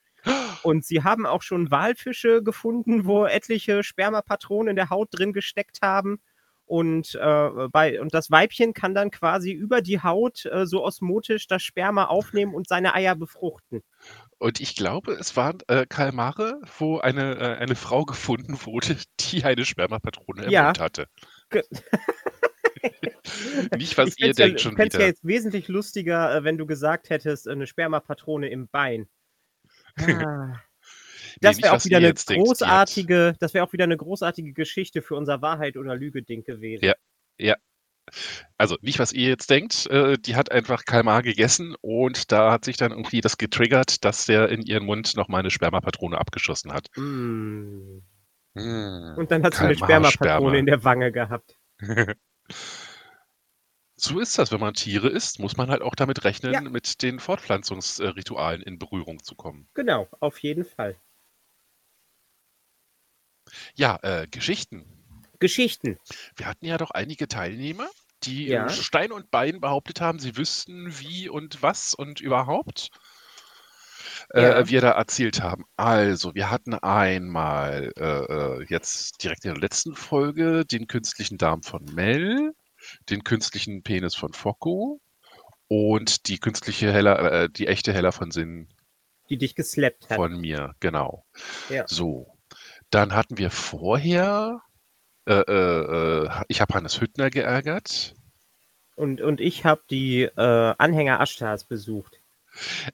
Und 0.62 0.84
sie 0.84 1.02
haben 1.02 1.26
auch 1.26 1.43
schon 1.43 1.70
Walfische 1.70 2.43
gefunden, 2.43 3.06
wo 3.06 3.25
etliche 3.25 3.82
Spermapatronen 3.82 4.69
in 4.69 4.76
der 4.76 4.90
Haut 4.90 5.08
drin 5.12 5.32
gesteckt 5.32 5.78
haben. 5.82 6.20
Und, 6.67 7.17
äh, 7.17 7.69
bei, 7.72 8.00
und 8.00 8.14
das 8.14 8.31
Weibchen 8.31 8.75
kann 8.75 8.94
dann 8.94 9.11
quasi 9.11 9.50
über 9.50 9.81
die 9.81 10.02
Haut 10.02 10.44
äh, 10.46 10.67
so 10.67 10.84
osmotisch 10.84 11.49
das 11.49 11.62
Sperma 11.62 12.05
aufnehmen 12.05 12.55
und 12.55 12.69
seine 12.69 12.94
Eier 12.94 13.17
befruchten. 13.17 13.82
Und 14.40 14.58
ich 14.58 14.75
glaube, 14.75 15.12
es 15.12 15.37
waren 15.37 15.58
äh, 15.69 15.84
Kalmare, 15.87 16.62
wo 16.78 16.98
eine, 16.98 17.37
äh, 17.37 17.56
eine 17.58 17.76
Frau 17.76 18.06
gefunden 18.06 18.58
wurde, 18.64 18.96
die 19.20 19.44
eine 19.44 19.66
Spermapatrone 19.66 20.44
im 20.44 20.50
ja. 20.50 20.64
Mund 20.64 20.81
hatte. 20.81 21.06
Nicht, 23.76 23.98
was 23.98 24.19
ihr 24.19 24.32
denkt 24.32 24.60
ja, 24.60 24.64
schon 24.64 24.72
wieder. 24.72 24.87
Ich 24.87 24.94
ja 24.94 25.06
jetzt 25.06 25.26
wesentlich 25.26 25.69
lustiger, 25.69 26.34
äh, 26.34 26.42
wenn 26.42 26.56
du 26.56 26.64
gesagt 26.64 27.10
hättest, 27.10 27.48
eine 27.48 27.66
Spermapatrone 27.66 28.48
im 28.48 28.69
Bein. 28.69 29.08
Ah. 29.98 30.54
Das 31.43 31.60
wäre 31.60 31.75
auch 31.75 31.84
wieder 31.84 31.98
eine 31.98 32.14
großartige, 32.14 33.14
denkt, 33.14 33.43
das 33.43 33.52
wäre 33.52 33.66
auch 33.66 33.72
wieder 33.75 33.84
eine 33.84 33.98
großartige 33.98 34.54
Geschichte 34.54 35.02
für 35.02 35.16
unser 35.16 35.43
Wahrheit 35.43 35.76
oder 35.76 35.94
Lüge-Ding 35.94 36.44
gewesen. 36.44 36.86
Ja, 36.86 36.94
ja, 37.38 37.56
also 38.58 38.76
nicht, 38.80 38.98
was 38.98 39.12
ihr 39.12 39.28
jetzt 39.28 39.50
denkt, 39.50 39.86
äh, 39.86 40.18
die 40.18 40.36
hat 40.36 40.52
einfach 40.52 40.84
Kalmar 40.84 41.22
gegessen 41.22 41.74
und 41.80 42.32
da 42.32 42.52
hat 42.52 42.64
sich 42.64 42.76
dann 42.76 42.92
irgendwie 42.92 43.20
das 43.20 43.38
getriggert, 43.38 44.04
dass 44.04 44.26
der 44.26 44.48
in 44.48 44.62
ihren 44.62 44.84
Mund 44.84 45.16
noch 45.16 45.28
mal 45.28 45.38
eine 45.38 45.50
Spermapatrone 45.50 46.18
abgeschossen 46.18 46.72
hat. 46.72 46.88
Mm. 46.96 48.00
Mm. 48.54 49.14
Und 49.16 49.30
dann 49.30 49.42
hat 49.44 49.54
sie 49.54 49.64
eine 49.64 49.76
Spermapatrone 49.76 50.10
Sperma. 50.10 50.54
in 50.54 50.66
der 50.66 50.84
Wange 50.84 51.12
gehabt. 51.12 51.56
so 53.96 54.18
ist 54.18 54.38
das, 54.38 54.50
wenn 54.52 54.60
man 54.60 54.74
Tiere 54.74 55.08
isst, 55.08 55.38
muss 55.38 55.56
man 55.56 55.70
halt 55.70 55.82
auch 55.82 55.94
damit 55.94 56.24
rechnen, 56.24 56.52
ja. 56.52 56.60
mit 56.60 57.02
den 57.02 57.18
Fortpflanzungsritualen 57.20 58.62
in 58.62 58.78
Berührung 58.78 59.22
zu 59.22 59.34
kommen. 59.34 59.68
Genau, 59.74 60.08
auf 60.20 60.38
jeden 60.38 60.64
Fall. 60.64 60.96
Ja, 63.74 63.98
äh, 64.02 64.26
Geschichten. 64.28 64.84
Geschichten. 65.38 65.98
Wir 66.36 66.46
hatten 66.46 66.66
ja 66.66 66.76
doch 66.76 66.90
einige 66.90 67.26
Teilnehmer, 67.26 67.88
die 68.25 68.46
ja. 68.49 68.69
Stein 68.69 69.12
und 69.12 69.31
Bein 69.31 69.61
behauptet 69.61 70.00
haben, 70.00 70.19
sie 70.19 70.37
wüssten 70.37 70.99
wie 70.99 71.28
und 71.28 71.62
was 71.62 71.94
und 71.94 72.20
überhaupt. 72.20 72.90
Äh, 74.32 74.43
ja. 74.43 74.58
Äh, 74.58 74.69
wir 74.69 74.81
da 74.81 74.90
erzählt 74.93 75.43
haben. 75.43 75.64
Also, 75.76 76.34
wir 76.34 76.50
hatten 76.50 76.75
einmal 76.75 77.93
äh, 77.96 78.02
äh, 78.05 78.67
jetzt 78.69 79.22
direkt 79.22 79.44
in 79.44 79.55
der 79.55 79.61
letzten 79.61 79.94
Folge 79.94 80.64
den 80.64 80.87
künstlichen 80.87 81.38
Darm 81.38 81.62
von 81.62 81.84
Mel, 81.84 82.55
den 83.08 83.24
künstlichen 83.24 83.82
Penis 83.82 84.15
von 84.15 84.32
Focko 84.32 85.00
und 85.69 86.29
die 86.29 86.39
künstliche 86.39 86.93
Heller, 86.93 87.32
äh, 87.32 87.48
die 87.48 87.67
echte 87.67 87.93
Heller 87.93 88.12
von 88.12 88.31
Sinn. 88.31 88.69
Die 89.29 89.39
dich 89.39 89.55
geslappt 89.55 90.10
hat. 90.10 90.17
Von 90.17 90.41
mir, 90.41 90.74
genau. 90.81 91.24
Ja. 91.69 91.86
So. 91.86 92.36
Dann 92.91 93.15
hatten 93.15 93.39
wir 93.39 93.50
vorher 93.50 94.62
äh, 95.27 95.34
äh, 95.34 96.24
äh, 96.24 96.31
ich 96.48 96.60
habe 96.60 96.74
Hannes 96.74 97.00
Hüttner 97.00 97.31
geärgert. 97.31 98.15
Und, 98.96 99.20
und 99.20 99.41
ich 99.41 99.65
habe 99.65 99.82
die 99.91 100.22
äh, 100.22 100.74
Anhänger 100.79 101.20
Ashtars 101.20 101.65
besucht. 101.65 102.20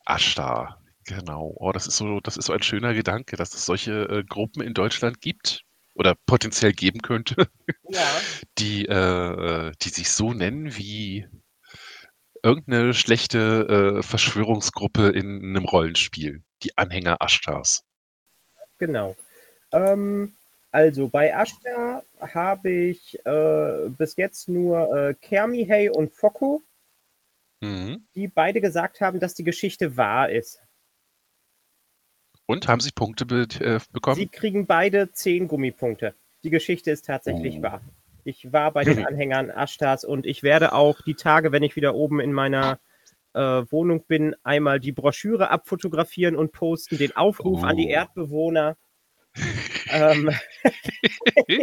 Ashtar, 0.04 0.80
genau. 1.04 1.54
Oh, 1.56 1.73
das 1.73 1.87
ist 1.87 1.97
so, 1.97 2.21
das 2.21 2.37
ist 2.37 2.47
so 2.47 2.52
ein 2.52 2.62
schöner 2.62 2.95
Gedanke, 2.95 3.37
dass 3.37 3.54
es 3.54 3.64
solche 3.64 4.09
äh, 4.09 4.25
Gruppen 4.25 4.62
in 4.62 4.75
Deutschland 4.75 5.21
gibt 5.21 5.64
oder 5.95 6.14
potenziell 6.26 6.73
geben 6.73 7.00
könnte, 7.00 7.49
ja. 7.88 8.06
die, 8.59 8.85
äh, 8.87 9.73
die 9.83 9.88
sich 9.88 10.11
so 10.11 10.33
nennen 10.33 10.76
wie 10.76 11.26
irgendeine 12.42 12.95
schlechte 12.95 14.02
Verschwörungsgruppe 14.04 15.09
in 15.09 15.42
einem 15.42 15.64
Rollenspiel. 15.64 16.45
Die 16.62 16.78
Anhänger 16.78 17.16
Ashtars. 17.18 17.83
Genau. 18.78 19.16
Ähm, 19.73 20.36
also 20.76 21.09
bei 21.09 21.33
Ashta 21.33 22.02
habe 22.21 22.71
ich 22.71 23.18
äh, 23.25 23.88
bis 23.88 24.16
jetzt 24.16 24.47
nur 24.47 24.95
äh, 24.95 25.14
Kermihei 25.14 25.90
und 25.90 26.12
Foko, 26.12 26.62
mhm. 27.62 28.06
die 28.14 28.28
beide 28.28 28.61
gesagt 28.61 29.00
haben, 29.00 29.18
dass 29.18 29.33
die 29.33 29.42
Geschichte 29.42 29.97
wahr 29.97 30.28
ist. 30.28 30.61
Und 32.45 32.68
haben 32.68 32.80
sie 32.80 32.90
Punkte 32.95 33.25
be 33.25 33.49
äh, 33.59 33.80
bekommen? 33.90 34.16
Sie 34.16 34.26
kriegen 34.26 34.66
beide 34.66 35.11
zehn 35.12 35.49
Gummipunkte. 35.49 36.14
Die 36.45 36.50
Geschichte 36.50 36.90
ist 36.90 37.06
tatsächlich 37.06 37.61
oh. 37.61 37.62
wahr. 37.62 37.80
Ich 38.25 38.52
war 38.52 38.71
bei 38.71 38.85
den 38.85 39.06
Anhängern 39.06 39.49
Ashtas 39.49 40.04
und 40.04 40.26
ich 40.26 40.42
werde 40.42 40.75
auch 40.75 41.00
die 41.00 41.14
Tage, 41.14 41.52
wenn 41.52 41.62
ich 41.62 41.76
wieder 41.76 41.95
oben 41.95 42.21
in 42.21 42.35
meiner 42.35 42.80
äh, 43.33 43.40
Wohnung 43.40 44.04
bin, 44.06 44.37
einmal 44.42 44.78
die 44.78 44.92
Broschüre 44.92 45.49
abfotografieren 45.49 46.37
und 46.37 46.52
posten, 46.52 46.99
den 46.99 47.16
Aufruf 47.16 47.62
oh. 47.62 47.64
an 47.64 47.78
die 47.78 47.87
oh. 47.87 47.92
Erdbewohner 47.92 48.76
ähm, 49.90 50.31
ich, 51.47 51.61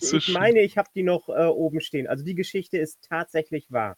ich, 0.00 0.12
ich 0.12 0.28
meine, 0.28 0.60
ich 0.60 0.76
habe 0.76 0.88
die 0.94 1.02
noch 1.02 1.28
äh, 1.28 1.46
oben 1.46 1.80
stehen. 1.80 2.06
Also 2.06 2.24
die 2.24 2.34
Geschichte 2.34 2.78
ist 2.78 2.98
tatsächlich 3.08 3.70
wahr. 3.70 3.96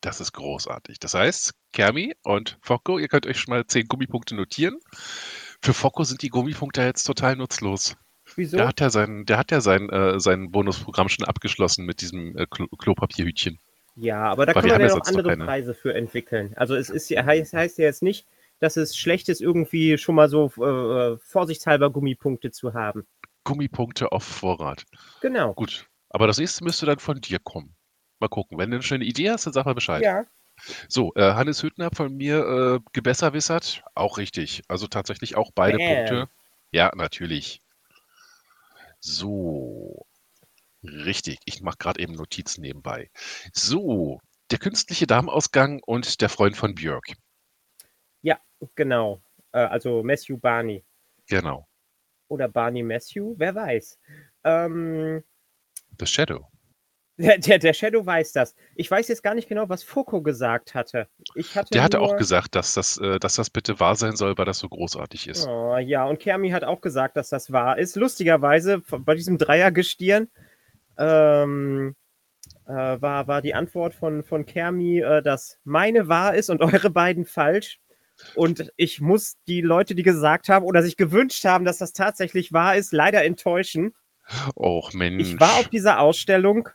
Das 0.00 0.20
ist 0.20 0.32
großartig. 0.32 1.00
Das 1.00 1.14
heißt, 1.14 1.54
Kermi 1.72 2.14
und 2.22 2.58
Focko, 2.62 2.98
ihr 2.98 3.08
könnt 3.08 3.26
euch 3.26 3.38
schon 3.38 3.54
mal 3.54 3.66
zehn 3.66 3.86
Gummipunkte 3.86 4.34
notieren. 4.36 4.78
Für 5.60 5.74
Focko 5.74 6.04
sind 6.04 6.22
die 6.22 6.28
Gummipunkte 6.28 6.82
jetzt 6.82 7.04
total 7.04 7.36
nutzlos. 7.36 7.96
Wieso? 8.36 8.58
Der 8.58 8.68
hat 8.68 8.80
ja 8.80 8.90
sein, 8.90 9.24
der 9.24 9.38
hat 9.38 9.50
ja 9.50 9.60
sein, 9.60 9.88
äh, 9.90 10.20
sein 10.20 10.50
Bonusprogramm 10.50 11.08
schon 11.08 11.26
abgeschlossen 11.26 11.84
mit 11.84 12.00
diesem 12.00 12.36
äh, 12.36 12.46
Klo 12.46 12.66
Klopapierhütchen. 12.78 13.58
Ja, 13.96 14.22
aber 14.24 14.46
da 14.46 14.54
Weil 14.54 14.62
kann 14.62 14.70
wir 14.70 14.78
man 14.78 14.80
ja 14.82 14.88
noch 14.88 14.98
noch 14.98 15.06
andere 15.06 15.28
keine. 15.30 15.44
Preise 15.44 15.74
für 15.74 15.94
entwickeln. 15.94 16.52
Also 16.54 16.76
es 16.76 16.88
ist 16.88 17.10
ja, 17.10 17.24
heißt, 17.24 17.52
heißt 17.52 17.78
ja 17.78 17.86
jetzt 17.86 18.02
nicht, 18.02 18.26
dass 18.60 18.76
es 18.76 18.96
schlecht 18.96 19.28
ist, 19.28 19.40
irgendwie 19.40 19.98
schon 19.98 20.14
mal 20.14 20.28
so 20.28 20.46
äh, 20.56 21.18
vorsichtshalber 21.18 21.90
Gummipunkte 21.90 22.50
zu 22.50 22.74
haben. 22.74 23.06
Gummipunkte 23.44 24.12
auf 24.12 24.24
Vorrat. 24.24 24.84
Genau. 25.20 25.54
Gut. 25.54 25.88
Aber 26.10 26.26
das 26.26 26.38
nächste 26.38 26.64
müsste 26.64 26.86
dann 26.86 26.98
von 26.98 27.20
dir 27.20 27.38
kommen. 27.38 27.74
Mal 28.20 28.28
gucken. 28.28 28.58
Wenn 28.58 28.70
du 28.70 28.76
eine 28.76 28.82
schöne 28.82 29.04
Idee 29.04 29.30
hast, 29.30 29.46
dann 29.46 29.52
sag 29.52 29.64
mal 29.66 29.74
Bescheid. 29.74 30.02
Ja, 30.02 30.24
So, 30.88 31.12
äh, 31.14 31.34
Hannes 31.34 31.62
Hüttner 31.62 31.90
von 31.94 32.16
mir 32.16 32.38
äh, 32.38 32.80
gebesserwissert. 32.92 33.82
Auch 33.94 34.18
richtig. 34.18 34.62
Also 34.68 34.86
tatsächlich 34.86 35.36
auch 35.36 35.50
beide 35.54 35.78
Bam. 35.78 35.86
Punkte. 35.94 36.28
Ja, 36.72 36.90
natürlich. 36.96 37.60
So. 39.00 40.06
Richtig. 40.82 41.38
Ich 41.44 41.60
mache 41.62 41.76
gerade 41.78 42.00
eben 42.00 42.14
Notizen 42.14 42.62
nebenbei. 42.62 43.10
So. 43.52 44.20
Der 44.50 44.58
künstliche 44.58 45.06
Darmausgang 45.06 45.80
und 45.84 46.20
der 46.22 46.28
Freund 46.30 46.56
von 46.56 46.74
Björk. 46.74 47.14
Genau. 48.74 49.20
Äh, 49.52 49.58
also 49.58 50.02
Matthew 50.02 50.38
Barney. 50.38 50.84
Genau. 51.28 51.66
Oder 52.28 52.48
Barney 52.48 52.82
Matthew, 52.82 53.34
wer 53.38 53.54
weiß. 53.54 53.98
Ähm, 54.44 55.22
The 55.98 56.06
Shadow. 56.06 56.46
der, 57.18 57.38
der, 57.38 57.58
der 57.58 57.72
Shadow 57.72 58.04
weiß 58.04 58.32
das. 58.32 58.54
Ich 58.76 58.90
weiß 58.90 59.08
jetzt 59.08 59.22
gar 59.22 59.34
nicht 59.34 59.48
genau, 59.48 59.68
was 59.68 59.82
Foucault 59.82 60.24
gesagt 60.24 60.74
hatte. 60.74 61.08
Hatte 61.54 61.70
Der 61.72 61.82
hatte 61.82 61.98
nur, 61.98 62.06
auch 62.06 62.16
gesagt, 62.16 62.54
dass 62.54 62.74
das, 62.74 62.98
äh, 62.98 63.18
dass 63.18 63.34
das 63.34 63.50
bitte 63.50 63.80
wahr 63.80 63.96
sein 63.96 64.16
soll, 64.16 64.38
weil 64.38 64.44
das 64.44 64.58
so 64.58 64.68
großartig 64.68 65.26
ist. 65.28 65.46
Oh, 65.48 65.76
ja, 65.78 66.04
und 66.04 66.20
Kermi 66.20 66.50
hat 66.50 66.64
auch 66.64 66.80
gesagt, 66.80 67.16
dass 67.16 67.28
das 67.28 67.50
wahr 67.50 67.78
ist. 67.78 67.96
Lustigerweise, 67.96 68.80
bei 68.80 69.14
diesem 69.14 69.36
Dreiergestirn 69.36 70.28
ähm, 70.96 71.96
äh, 72.66 72.72
war, 72.72 73.26
war 73.26 73.42
die 73.42 73.54
Antwort 73.54 73.94
von, 73.94 74.22
von 74.22 74.46
Kermi, 74.46 75.00
äh, 75.00 75.22
dass 75.22 75.58
meine 75.64 76.08
wahr 76.08 76.34
ist 76.36 76.50
und 76.50 76.62
eure 76.62 76.90
beiden 76.90 77.24
falsch. 77.24 77.80
Und 78.34 78.72
ich 78.76 79.00
muss 79.00 79.36
die 79.46 79.60
Leute, 79.60 79.94
die 79.94 80.02
gesagt 80.02 80.48
haben 80.48 80.64
oder 80.64 80.82
sich 80.82 80.96
gewünscht 80.96 81.44
haben, 81.44 81.64
dass 81.64 81.78
das 81.78 81.92
tatsächlich 81.92 82.52
wahr 82.52 82.76
ist, 82.76 82.92
leider 82.92 83.24
enttäuschen. 83.24 83.94
Och, 84.56 84.92
Mensch. 84.92 85.22
Ich 85.22 85.40
war 85.40 85.54
auf 85.58 85.68
dieser 85.68 86.00
Ausstellung. 86.00 86.68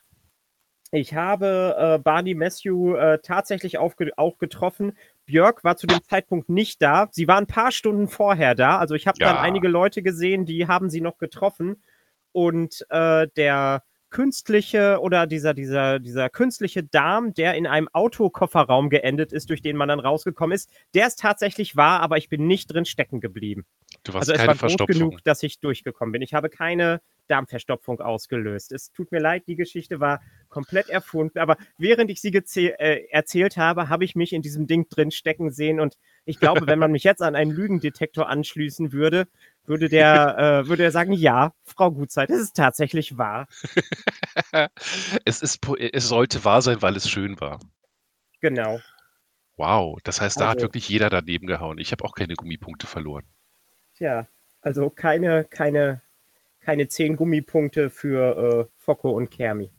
Ich 0.91 1.15
habe 1.15 1.75
äh, 1.77 1.97
Barney 2.00 2.35
Matthew 2.35 2.95
äh, 2.95 3.19
tatsächlich 3.21 3.77
auch 3.79 3.95
getroffen. 4.38 4.95
Björk 5.25 5.63
war 5.63 5.75
zu 5.75 5.88
dem 5.88 6.03
Zeitpunkt 6.03 6.50
nicht 6.50 6.81
da. 6.81 7.07
Sie 7.12 7.27
war 7.27 7.38
ein 7.38 7.47
paar 7.47 7.71
Stunden 7.71 8.07
vorher 8.07 8.53
da. 8.53 8.77
Also 8.77 8.93
ich 8.93 9.07
habe 9.07 9.17
Ja. 9.19 9.29
dann 9.33 9.38
einige 9.38 9.67
Leute 9.67 10.03
gesehen, 10.03 10.45
die 10.45 10.67
haben 10.67 10.89
sie 10.89 11.01
noch 11.01 11.17
getroffen. 11.17 11.81
Und 12.31 12.85
äh, 12.89 13.27
der 13.35 13.83
künstliche 14.13 15.00
oder 15.01 15.25
dieser, 15.25 15.55
dieser, 15.55 16.00
dieser 16.00 16.29
künstliche 16.29 16.84
Darm, 16.84 17.34
der 17.34 17.55
in 17.55 17.65
einem 17.65 17.89
Autokofferraum 17.91 18.91
geendet 18.91 19.34
ist, 19.34 19.50
durch 19.50 19.62
den 19.63 19.75
man 19.75 19.89
dann 19.89 20.00
rausgekommen 20.00 20.53
ist, 20.53 20.70
der 20.93 21.08
ist 21.08 21.20
tatsächlich 21.20 21.75
wahr, 21.75 22.00
aber 22.01 22.17
ich 22.17 22.29
bin 22.29 22.46
nicht 22.46 22.72
drin 22.72 22.86
stecken 22.86 23.20
geblieben. 23.20 23.65
du 24.03 24.13
warst 24.13 24.29
Also 24.29 24.34
es 24.34 24.38
keine 24.38 24.62
war 24.62 24.70
groß 24.70 24.88
genug, 24.88 25.24
dass 25.24 25.41
ich 25.41 25.60
durchgekommen 25.60 26.12
bin. 26.12 26.22
Ich 26.22 26.36
habe 26.36 26.50
keine 26.50 27.01
Darmverstopfung 27.27 28.01
ausgelöst. 28.01 28.72
Es 28.72 28.91
tut 28.91 29.12
mir 29.12 29.20
leid, 29.20 29.48
die 29.48 29.55
Geschichte 29.55 30.00
war 30.00 30.22
komplett 30.53 30.88
erfunden. 30.89 31.39
Aber 31.39 31.57
während 31.77 32.12
ich 32.12 32.22
sie 32.22 32.29
äh, 32.29 33.07
erzählt 33.10 33.57
habe, 33.57 33.89
habe 33.89 34.05
ich 34.05 34.15
mich 34.15 34.33
in 34.33 34.43
diesem 34.43 34.67
Ding 34.67 34.88
drin 34.88 35.10
stecken 35.10 35.51
sehen. 35.51 35.79
Und 35.79 35.98
ich 36.25 36.39
glaube, 36.39 36.67
wenn 36.67 36.79
man 36.79 36.91
mich 36.91 37.03
jetzt 37.03 37.22
an 37.22 37.36
einen 37.36 37.51
Lügendetektor 37.51 38.29
anschließen 38.29 38.93
würde, 38.93 39.27
würde 39.65 39.89
der, 39.89 40.38
äh, 40.63 40.67
würde 40.67 40.83
er 40.83 40.91
sagen, 40.91 41.12
ja, 41.12 41.53
Frau 41.63 41.91
Gutzeit, 41.91 42.29
es 42.29 42.39
ist 42.41 42.55
tatsächlich 42.55 43.17
wahr. 43.17 43.48
es, 45.25 45.41
ist, 45.41 45.60
es 45.91 46.07
sollte 46.07 46.45
wahr 46.45 46.62
sein, 46.62 46.81
weil 46.81 46.95
es 46.95 47.10
schön 47.10 47.41
war. 47.41 47.60
Genau. 48.39 48.79
Wow, 49.57 50.00
das 50.03 50.22
heißt, 50.22 50.39
da 50.39 50.50
hat 50.50 50.57
Also- 50.57 50.65
wirklich 50.65 50.88
jeder 50.88 51.10
daneben 51.10 51.48
gehauen. 51.48 51.79
Ich 51.79 51.91
habe 51.91 52.03
auch 52.05 52.13
keine 52.13 52.36
Gummipunkte 52.36 52.88
verloren. 52.88 53.24
Tja, 53.95 54.27
also 54.62 54.89
keine, 54.89 55.45
keine, 55.45 56.01
keine 56.60 56.88
zehn 56.88 57.15
Gummipunkte 57.15 57.89
für 57.89 58.67
äh, 58.69 58.74
Focko 58.77 59.12
und 59.12 59.31
Kermi. 59.31 59.72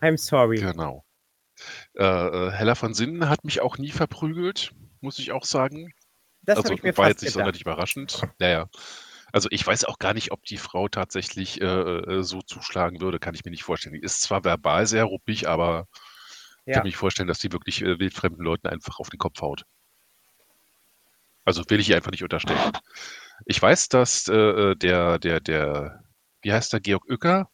I'm 0.00 0.16
sorry. 0.16 0.56
Genau. 0.58 1.04
Äh, 1.94 2.04
äh, 2.04 2.50
Hella 2.52 2.74
von 2.74 2.94
Sinnen 2.94 3.28
hat 3.28 3.44
mich 3.44 3.60
auch 3.60 3.78
nie 3.78 3.90
verprügelt, 3.90 4.72
muss 5.00 5.18
ich 5.18 5.32
auch 5.32 5.44
sagen. 5.44 5.92
Das 6.42 6.56
also 6.58 6.72
ich 6.72 6.82
mir 6.82 6.96
war 6.96 7.08
jetzt 7.08 7.22
nicht 7.22 7.32
gedacht. 7.32 7.34
sonderlich 7.34 7.62
überraschend. 7.62 8.22
Naja. 8.38 8.68
Also 9.32 9.48
ich 9.52 9.64
weiß 9.66 9.84
auch 9.84 9.98
gar 9.98 10.14
nicht, 10.14 10.32
ob 10.32 10.42
die 10.44 10.56
Frau 10.56 10.88
tatsächlich 10.88 11.60
äh, 11.60 11.64
äh, 11.64 12.22
so 12.22 12.40
zuschlagen 12.42 13.00
würde, 13.00 13.18
kann 13.20 13.34
ich 13.34 13.44
mir 13.44 13.50
nicht 13.52 13.62
vorstellen. 13.62 13.94
Die 13.94 14.00
ist 14.00 14.22
zwar 14.22 14.42
verbal 14.44 14.86
sehr 14.86 15.04
ruppig, 15.04 15.48
aber 15.48 15.86
ich 16.64 16.68
Ja. 16.68 16.74
kann 16.74 16.82
mir 16.82 16.88
nicht 16.88 16.96
vorstellen, 16.96 17.28
dass 17.28 17.38
die 17.38 17.52
wirklich 17.52 17.82
äh, 17.82 17.98
wildfremden 17.98 18.44
Leuten 18.44 18.66
einfach 18.66 18.98
auf 18.98 19.10
den 19.10 19.18
Kopf 19.18 19.40
haut. 19.40 19.64
Also 21.44 21.62
will 21.68 21.80
ich 21.80 21.88
ihr 21.90 21.96
einfach 21.96 22.10
nicht 22.10 22.22
unterstellen. 22.22 22.72
Ich 23.46 23.60
weiß, 23.60 23.88
dass 23.88 24.28
äh, 24.28 24.74
der, 24.76 25.18
der, 25.18 25.40
der, 25.40 26.04
wie 26.42 26.52
heißt 26.52 26.72
der, 26.72 26.80
Georg 26.80 27.04
Uecker, 27.08 27.48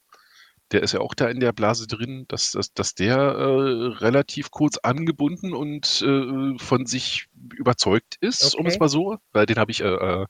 der 0.72 0.82
ist 0.82 0.92
ja 0.92 1.00
auch 1.00 1.14
da 1.14 1.28
in 1.28 1.40
der 1.40 1.52
Blase 1.52 1.86
drin, 1.86 2.24
dass, 2.28 2.52
dass, 2.52 2.72
dass 2.72 2.94
der 2.94 3.16
äh, 3.16 3.86
relativ 3.98 4.50
kurz 4.50 4.78
angebunden 4.78 5.52
und 5.54 6.02
äh, 6.02 6.58
von 6.58 6.86
sich 6.86 7.28
überzeugt 7.54 8.16
ist, 8.20 8.54
um 8.54 8.66
es 8.66 8.74
Okay. 8.74 8.80
mal 8.80 8.88
so, 8.88 9.18
weil 9.32 9.46
den 9.46 9.58
habe 9.58 9.70
ich 9.70 9.80
äh, 9.80 9.86
äh, 9.86 10.26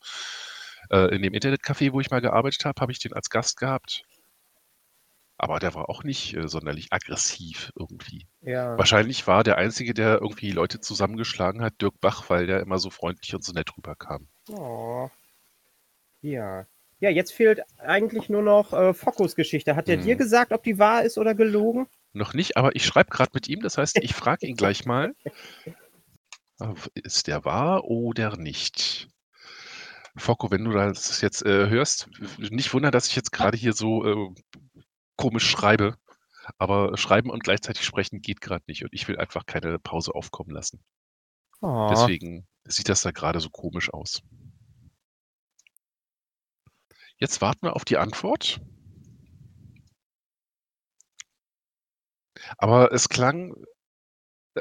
äh, 0.91 1.15
in 1.15 1.23
dem 1.23 1.33
Internetcafé, 1.33 1.93
wo 1.93 2.01
ich 2.01 2.11
mal 2.11 2.21
gearbeitet 2.21 2.65
habe, 2.65 2.81
habe 2.81 2.93
ich 2.93 2.99
den 2.99 3.13
als 3.15 3.31
Gast 3.31 3.57
gehabt. 3.59 4.05
Aber 5.39 5.59
der 5.59 5.75
war 5.75 5.91
auch 5.91 6.03
nicht 6.03 6.35
äh, 6.35 6.49
sonderlich 6.49 6.93
aggressiv 6.93 7.71
irgendwie. 7.79 8.27
Ja. 8.41 8.79
Wahrscheinlich 8.79 9.27
war 9.27 9.45
der 9.45 9.59
Einzige, 9.59 9.93
der 9.93 10.21
irgendwie 10.23 10.51
Leute 10.51 10.81
zusammengeschlagen 10.81 11.63
hat, 11.63 11.81
Dirk 11.81 12.01
Bach, 12.01 12.31
weil 12.31 12.47
der 12.47 12.61
immer 12.61 12.79
so 12.79 12.89
freundlich 12.91 13.35
und 13.35 13.45
so 13.45 13.53
nett 13.53 13.77
rüberkam. 13.77 14.29
Oh. 14.49 15.11
Ja. 16.23 16.67
Ja, 17.01 17.11
jetzt 17.11 17.33
fehlt 17.33 17.61
eigentlich 17.79 18.29
nur 18.29 18.43
noch 18.43 18.73
äh, 18.73 18.95
Fokkos 18.95 19.37
Geschichte. 19.37 19.77
Hat 19.77 19.89
der 19.89 19.99
Hm. 19.99 20.05
dir 20.05 20.17
gesagt, 20.17 20.53
ob 20.53 20.63
die 20.63 20.79
wahr 20.79 21.03
ist 21.03 21.19
oder 21.19 21.35
gelogen? 21.35 21.89
Noch 22.13 22.33
nicht, 22.33 22.57
aber 22.57 22.75
ich 22.75 22.87
schreibe 22.87 23.11
gerade 23.11 23.33
mit 23.35 23.49
ihm, 23.49 23.61
das 23.61 23.77
heißt, 23.77 23.99
ich 24.03 24.15
frage 24.15 24.47
ihn 24.47 24.57
gleich 24.57 24.87
mal, 24.87 25.15
äh, 26.61 26.75
ist 26.95 27.27
der 27.27 27.45
wahr 27.45 27.85
oder 27.85 28.37
nicht? 28.39 29.09
Focko, 30.17 30.51
wenn 30.51 30.65
du 30.65 30.73
das 30.73 31.21
jetzt 31.21 31.45
äh, 31.45 31.69
hörst, 31.69 32.09
nicht 32.39 32.73
wundern, 32.73 32.93
dass 32.93 33.09
ich 33.09 33.17
jetzt 33.17 33.33
gerade 33.33 33.59
hier 33.59 33.75
so 33.75 34.05
äh, 34.07 34.35
komisch 35.17 35.47
schreibe, 35.51 35.97
aber 36.57 36.97
schreiben 36.97 37.29
und 37.29 37.45
gleichzeitig 37.45 37.85
sprechen 37.85 38.23
geht 38.23 38.41
gerade 38.41 38.65
nicht 38.67 38.83
und 38.83 38.95
ich 38.95 39.07
will 39.09 39.19
einfach 39.19 39.45
keine 39.45 39.79
Pause 39.79 40.15
aufkommen 40.15 40.51
lassen. 40.51 40.81
Oh. 41.61 41.89
Deswegen 41.91 42.47
sieht 42.65 42.89
das 42.89 43.03
da 43.03 43.11
gerade 43.11 43.41
so 43.41 43.51
komisch 43.51 43.93
aus. 43.93 44.23
Jetzt 47.19 47.41
warten 47.41 47.67
wir 47.67 47.77
auf 47.77 47.85
die 47.85 47.97
Antwort. 47.99 48.61
Aber 52.59 52.93
es 52.93 53.09
klang, 53.09 53.55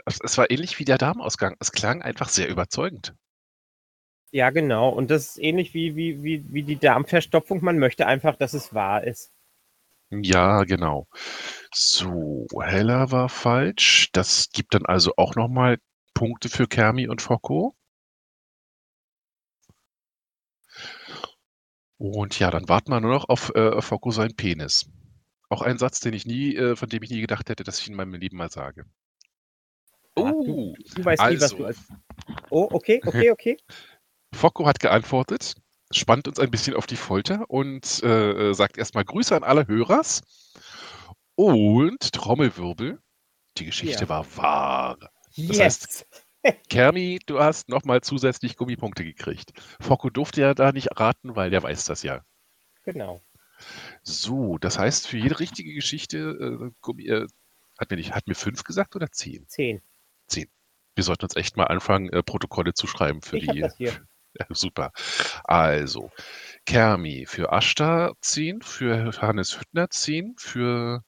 es 0.06 0.20
es 0.24 0.38
war 0.38 0.50
ähnlich 0.52 0.80
wie 0.80 0.86
der 0.86 0.98
Darmausgang. 0.98 1.56
Es 1.60 1.72
klang 1.72 2.02
einfach 2.02 2.30
sehr 2.30 2.48
überzeugend. 2.50 3.14
Ja, 4.32 4.50
genau. 4.52 4.90
Und 4.90 5.10
das 5.12 5.30
ist 5.30 5.38
ähnlich 5.40 5.74
wie, 5.74 5.96
wie, 5.96 6.22
wie, 6.24 6.46
wie 6.54 6.64
die 6.64 6.78
Darmverstopfung. 6.78 7.64
Man 7.64 7.80
möchte 7.80 8.06
einfach, 8.06 8.36
dass 8.36 8.54
es 8.54 8.74
wahr 8.74 9.04
ist. 9.04 9.32
Ja, 10.12 10.64
genau. 10.64 11.08
So, 11.74 12.48
Heller 12.60 13.12
war 13.12 13.30
falsch. 13.30 14.10
Das 14.14 14.50
gibt 14.52 14.74
dann 14.74 14.86
also 14.86 15.14
auch 15.18 15.36
nochmal 15.36 15.78
Punkte 16.14 16.50
für 16.50 16.68
Kermi 16.68 17.08
und 17.08 17.22
Focko. 17.22 17.76
Und 21.98 22.38
ja, 22.40 22.52
dann 22.52 22.68
warten 22.68 22.92
wir 22.92 23.00
nur 23.00 23.14
noch 23.14 23.30
auf 23.30 23.54
äh, 23.56 23.82
Focko 23.82 24.12
seinen 24.12 24.36
Penis. 24.36 24.90
Auch 25.50 25.62
ein 25.62 25.78
Satz, 25.78 26.00
den 26.00 26.14
ich 26.14 26.26
nie, 26.26 26.56
äh, 26.56 26.76
von 26.76 26.90
dem 26.90 27.04
ich 27.04 27.10
nie 27.10 27.22
gedacht 27.22 27.50
hätte, 27.50 27.64
dass 27.64 27.80
ich 27.80 27.88
ihn 27.88 27.92
in 27.94 27.98
meinem 27.98 28.14
Leben 28.16 28.38
mal 28.38 28.50
sage. 28.52 28.86
Ah, 30.18 30.32
Oh, 30.34 30.76
Du 30.96 31.06
weißt 31.06 31.24
nie, 31.24 31.36
was 31.36 31.42
also, 31.44 31.58
du 31.58 31.66
als. 31.66 31.80
Oh, 32.50 32.68
okay, 32.72 33.02
okay, 33.06 33.32
okay. 33.32 33.58
Focko 34.34 34.66
hat 34.66 34.80
geantwortet, 34.80 35.56
spannt 35.92 36.28
uns 36.28 36.40
ein 36.40 36.52
bisschen 36.52 36.76
auf 36.76 36.88
die 36.88 36.96
Folter 36.98 37.50
und 37.50 38.02
äh, 38.04 38.50
äh, 38.50 38.54
sagt 38.54 38.78
erstmal 38.78 39.06
Grüße 39.06 39.36
an 39.36 39.44
alle 39.44 39.68
Hörers. 39.68 40.22
Und 41.36 42.14
Trommelwirbel, 42.14 43.00
die 43.58 43.66
Geschichte 43.66 44.04
Ja. 44.04 44.10
war 44.10 44.38
wahr. 44.38 44.98
Das 45.00 45.48
Yes. 45.48 45.60
heißt, 45.60 46.08
Kermi, 46.70 47.20
du 47.26 47.40
hast 47.40 47.70
nochmal 47.70 48.02
zusätzlich 48.02 48.58
Gummipunkte 48.58 49.04
gekriegt. 49.04 49.54
Focko 49.80 50.10
durfte 50.10 50.42
ja 50.42 50.54
da 50.54 50.72
nicht 50.72 51.00
raten, 51.00 51.36
weil 51.36 51.50
der 51.50 51.64
weiß 51.64 51.86
das 51.86 52.04
ja. 52.04 52.24
Genau. 52.84 53.22
So, 54.04 54.58
das 54.58 54.78
heißt, 54.78 55.08
für 55.08 55.18
jede 55.18 55.40
richtige 55.40 55.74
Geschichte, 55.74 56.18
äh, 56.18 56.72
Gummi, 56.82 57.08
äh, 57.08 57.28
hat, 57.80 57.90
mir 57.90 57.98
nicht, 57.98 58.14
hat 58.14 58.28
mir 58.28 58.36
fünf 58.36 58.64
gesagt 58.64 58.96
oder 58.96 59.12
zehn? 59.12 59.46
Zehn. 59.48 59.82
Wir 60.96 61.04
sollten 61.04 61.26
uns 61.26 61.36
echt 61.36 61.58
mal 61.58 61.66
anfangen, 61.66 62.10
äh, 62.10 62.24
Protokolle 62.24 62.74
zu 62.74 62.88
schreiben 62.88 63.22
für 63.22 63.38
Ich 63.38 63.48
die, 63.48 63.60
das 63.60 63.78
hier. 63.78 63.92
Ja, 64.38 64.48
super. 64.50 64.92
Also, 65.46 66.12
Kermi 66.66 67.26
für 67.26 67.54
Ashta 67.54 68.12
10, 68.20 68.62
für 68.62 69.14
Hannes 69.22 69.58
Hüttner 69.58 69.90
10, 69.90 70.36
für 70.38 71.06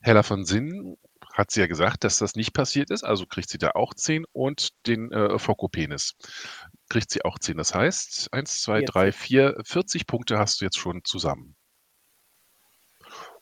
Hella 0.00 0.24
von 0.24 0.44
Sinn 0.44 0.96
hat 1.34 1.50
sie 1.50 1.60
ja 1.60 1.66
gesagt, 1.66 2.04
dass 2.04 2.18
das 2.18 2.36
nicht 2.36 2.54
passiert 2.54 2.90
ist, 2.90 3.02
also 3.02 3.26
kriegt 3.26 3.50
sie 3.50 3.58
da 3.58 3.72
auch 3.74 3.92
10 3.92 4.24
und 4.32 4.70
den 4.86 5.10
äh, 5.12 5.38
Fokopenis 5.38 6.14
kriegt 6.88 7.10
sie 7.10 7.24
auch 7.24 7.38
10. 7.38 7.56
Das 7.56 7.74
heißt, 7.74 8.32
1, 8.32 8.62
2, 8.62 8.82
3, 8.82 9.12
4, 9.12 9.60
40 9.64 10.06
Punkte 10.06 10.38
hast 10.38 10.60
du 10.60 10.64
jetzt 10.64 10.78
schon 10.78 11.02
zusammen. 11.04 11.56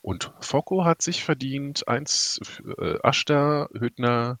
Und 0.01 0.33
Foko 0.41 0.83
hat 0.85 1.01
sich 1.01 1.23
verdient 1.23 1.87
1, 1.87 2.39
äh, 2.77 2.97
Ashta, 3.03 3.69
Hüttner, 3.73 4.39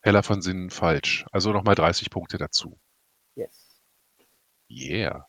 Hella 0.00 0.22
von 0.22 0.42
Sinn 0.42 0.70
falsch. 0.70 1.24
Also 1.30 1.52
nochmal 1.52 1.76
30 1.76 2.10
Punkte 2.10 2.36
dazu. 2.36 2.78
Yes. 3.36 3.80
Yeah. 4.68 5.26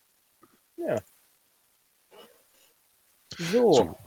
Ja. 0.75 1.01
So. 3.37 3.73
so. 3.73 3.97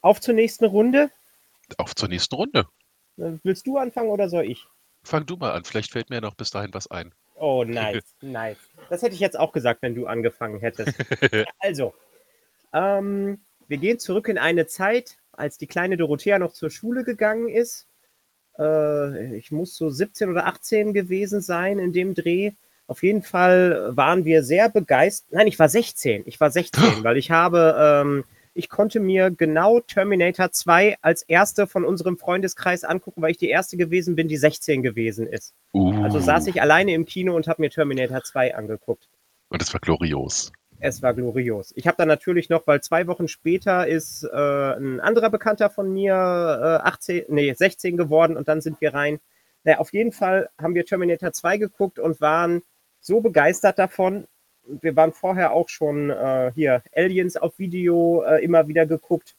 Auf 0.00 0.20
zur 0.20 0.34
nächsten 0.34 0.64
Runde. 0.64 1.10
Auf 1.78 1.94
zur 1.94 2.08
nächsten 2.08 2.34
Runde. 2.34 2.66
Äh, 3.18 3.32
willst 3.42 3.66
du 3.66 3.78
anfangen 3.78 4.10
oder 4.10 4.28
soll 4.28 4.44
ich? 4.44 4.66
Fang 5.04 5.26
du 5.26 5.36
mal 5.36 5.52
an. 5.52 5.64
Vielleicht 5.64 5.92
fällt 5.92 6.10
mir 6.10 6.20
noch 6.20 6.34
bis 6.34 6.50
dahin 6.50 6.72
was 6.72 6.90
ein. 6.90 7.12
Oh, 7.34 7.64
nice, 7.64 8.04
nice. 8.20 8.58
Das 8.88 9.02
hätte 9.02 9.14
ich 9.14 9.20
jetzt 9.20 9.38
auch 9.38 9.52
gesagt, 9.52 9.82
wenn 9.82 9.94
du 9.94 10.06
angefangen 10.06 10.60
hättest. 10.60 10.94
also, 11.58 11.94
ähm, 12.72 13.40
wir 13.68 13.78
gehen 13.78 13.98
zurück 13.98 14.28
in 14.28 14.38
eine 14.38 14.66
Zeit, 14.66 15.18
als 15.32 15.58
die 15.58 15.66
kleine 15.66 15.96
Dorothea 15.96 16.38
noch 16.38 16.52
zur 16.52 16.70
Schule 16.70 17.04
gegangen 17.04 17.48
ist. 17.48 17.88
Äh, 18.58 19.36
ich 19.36 19.50
muss 19.50 19.76
so 19.76 19.90
17 19.90 20.30
oder 20.30 20.46
18 20.46 20.92
gewesen 20.92 21.40
sein 21.40 21.78
in 21.78 21.92
dem 21.92 22.14
Dreh. 22.14 22.52
Auf 22.86 23.02
jeden 23.02 23.22
Fall 23.22 23.96
waren 23.96 24.24
wir 24.24 24.42
sehr 24.44 24.68
begeistert. 24.68 25.32
Nein, 25.32 25.46
ich 25.46 25.58
war 25.58 25.68
16. 25.68 26.22
Ich 26.26 26.40
war 26.40 26.50
16, 26.50 26.82
weil 27.02 27.16
ich 27.16 27.30
habe 27.30 27.74
ähm, 27.78 28.24
ich 28.54 28.68
konnte 28.68 29.00
mir 29.00 29.30
genau 29.30 29.80
Terminator 29.80 30.50
2 30.50 30.96
als 31.00 31.22
erste 31.22 31.66
von 31.66 31.84
unserem 31.84 32.18
Freundeskreis 32.18 32.84
angucken, 32.84 33.22
weil 33.22 33.30
ich 33.30 33.38
die 33.38 33.48
erste 33.48 33.76
gewesen 33.76 34.14
bin, 34.14 34.28
die 34.28 34.36
16 34.36 34.82
gewesen 34.82 35.26
ist. 35.26 35.54
Uh. 35.72 36.02
Also 36.02 36.18
saß 36.18 36.46
ich 36.48 36.60
alleine 36.60 36.92
im 36.94 37.06
Kino 37.06 37.34
und 37.34 37.48
habe 37.48 37.62
mir 37.62 37.70
Terminator 37.70 38.22
2 38.22 38.54
angeguckt. 38.54 39.08
Und 39.48 39.62
es 39.62 39.72
war 39.72 39.80
glorios. 39.80 40.52
Es 40.80 41.00
war 41.00 41.14
glorios. 41.14 41.72
Ich 41.76 41.86
habe 41.86 41.96
dann 41.96 42.08
natürlich 42.08 42.48
noch, 42.48 42.66
weil 42.66 42.80
zwei 42.80 43.06
Wochen 43.06 43.28
später 43.28 43.86
ist 43.86 44.24
äh, 44.24 44.36
ein 44.36 45.00
anderer 45.00 45.30
Bekannter 45.30 45.70
von 45.70 45.92
mir 45.92 46.12
äh, 46.12 46.88
18, 46.88 47.24
nee, 47.28 47.54
16 47.54 47.96
geworden 47.96 48.36
und 48.36 48.48
dann 48.48 48.60
sind 48.60 48.80
wir 48.80 48.92
rein. 48.92 49.20
Naja, 49.64 49.78
auf 49.78 49.92
jeden 49.92 50.12
Fall 50.12 50.50
haben 50.60 50.74
wir 50.74 50.84
Terminator 50.84 51.32
2 51.32 51.58
geguckt 51.58 51.98
und 51.98 52.20
waren 52.20 52.62
so 53.00 53.20
begeistert 53.20 53.78
davon, 53.78 54.26
wir 54.66 54.96
waren 54.96 55.12
vorher 55.12 55.52
auch 55.52 55.68
schon 55.68 56.10
äh, 56.10 56.52
hier 56.54 56.82
Aliens 56.94 57.36
auf 57.36 57.58
Video 57.58 58.22
äh, 58.22 58.42
immer 58.44 58.68
wieder 58.68 58.86
geguckt. 58.86 59.36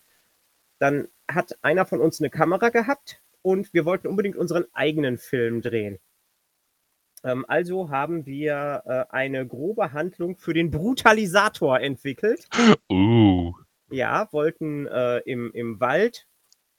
Dann 0.80 1.08
hat 1.30 1.58
einer 1.62 1.86
von 1.86 2.02
uns 2.02 2.20
eine 2.20 2.30
Kamera 2.30 2.70
gehabt 2.70 3.22
und 3.42 3.74
wir 3.74 3.86
wollten 3.86 4.08
unbedingt 4.08 4.36
unseren 4.36 4.66
eigenen 4.74 5.18
Film 5.18 5.62
drehen. 5.62 6.00
Ähm, 7.24 7.46
also 7.48 7.90
haben 7.90 8.26
wir 8.26 8.84
äh, 8.86 9.14
eine 9.14 9.48
grobe 9.48 9.94
Handlung 9.94 10.38
für 10.38 10.54
den 10.54 10.72
Brutalisator 10.72 11.80
entwickelt. 11.80 12.48
Uh. 12.92 13.54
Ja, 13.90 14.28
wollten 14.32 14.88
äh, 14.88 15.20
im, 15.20 15.52
im 15.54 15.80
Wald 15.80 16.28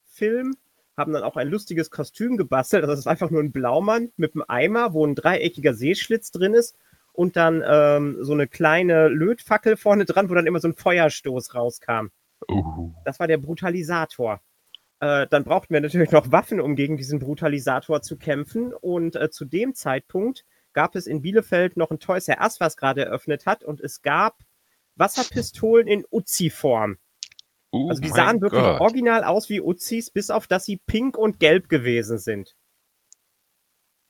filmen, 0.07 0.57
haben 0.97 1.13
dann 1.13 1.23
auch 1.23 1.37
ein 1.37 1.49
lustiges 1.49 1.91
Kostüm 1.91 2.37
gebastelt. 2.37 2.83
Also 2.83 2.93
das 2.93 3.01
ist 3.01 3.07
einfach 3.07 3.31
nur 3.31 3.43
ein 3.43 3.53
Blaumann 3.53 4.13
mit 4.17 4.35
einem 4.35 4.45
Eimer, 4.49 4.93
wo 4.93 5.07
ein 5.07 5.15
dreieckiger 5.15 5.75
Seeschlitz 5.75 6.31
drin 6.31 6.55
ist 6.55 6.77
und 7.14 7.37
dann 7.37 7.62
ähm, 7.66 8.18
so 8.21 8.33
eine 8.33 8.49
kleine 8.49 9.09
Lötfackel 9.09 9.76
vorne 9.76 10.04
dran, 10.04 10.28
wo 10.28 10.35
dann 10.35 10.47
immer 10.47 10.61
so 10.61 10.68
ein 10.68 10.75
Feuerstoß 10.75 11.54
rauskam. 11.54 12.09
Uh. 12.50 12.92
Das 13.04 13.21
war 13.21 13.28
der 13.28 13.38
Brutalisator. 13.38 14.40
Äh, 14.99 15.28
dann 15.28 15.44
brauchten 15.44 15.73
wir 15.73 15.80
natürlich 15.80 16.11
noch 16.11 16.33
Waffen, 16.33 16.61
um 16.61 16.75
gegen 16.75 16.97
diesen 16.97 17.21
Brutalisator 17.21 18.02
zu 18.02 18.17
kämpfen. 18.17 18.75
Und 18.75 19.15
äh, 19.15 19.30
zu 19.30 19.45
dem 19.45 19.75
Zeitpunkt 19.75 20.45
gab 20.73 20.97
es 20.97 21.06
in 21.06 21.23
Bielefeld 21.23 21.76
noch 21.76 21.93
ein 21.93 22.00
Toys 22.00 22.26
R 22.26 22.41
Us, 22.43 22.58
was 22.58 22.76
gerade 22.76 23.04
eröffnet 23.04 23.47
hat. 23.47 23.62
Und 23.62 23.80
es 23.80 24.02
gab 24.02 24.39
Wasserpistolen 24.97 25.86
in 25.86 26.04
Uzi-Form. 26.10 26.99
Oh 27.71 27.89
also 27.89 28.02
die 28.02 28.08
sahen 28.08 28.41
wirklich 28.41 28.62
Gott. 28.62 28.80
original 28.80 29.23
aus 29.23 29.49
wie 29.49 29.60
Uzis, 29.60 30.10
bis 30.10 30.30
auf 30.30 30.49
dass 30.49 30.65
sie 30.65 30.80
pink 30.84 31.17
und 31.17 31.39
gelb 31.39 31.69
gewesen 31.69 32.19
sind 32.19 32.56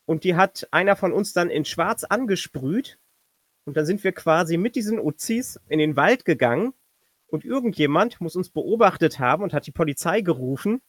und 0.06 0.24
die 0.24 0.34
hat 0.34 0.68
einer 0.70 0.96
von 0.96 1.12
uns 1.12 1.32
dann 1.32 1.50
in 1.50 1.64
schwarz 1.64 2.04
angesprüht. 2.04 2.98
Und 3.64 3.76
dann 3.76 3.86
sind 3.86 4.04
wir 4.04 4.12
quasi 4.12 4.56
mit 4.58 4.76
diesen 4.76 4.98
Uzis 4.98 5.58
in 5.68 5.78
den 5.78 5.96
Wald 5.96 6.24
gegangen 6.24 6.74
und 7.28 7.44
irgendjemand 7.44 8.20
muss 8.20 8.36
uns 8.36 8.50
beobachtet 8.50 9.18
haben 9.18 9.42
und 9.42 9.52
hat 9.54 9.66
die 9.66 9.72
Polizei 9.72 10.20
gerufen. 10.20 10.82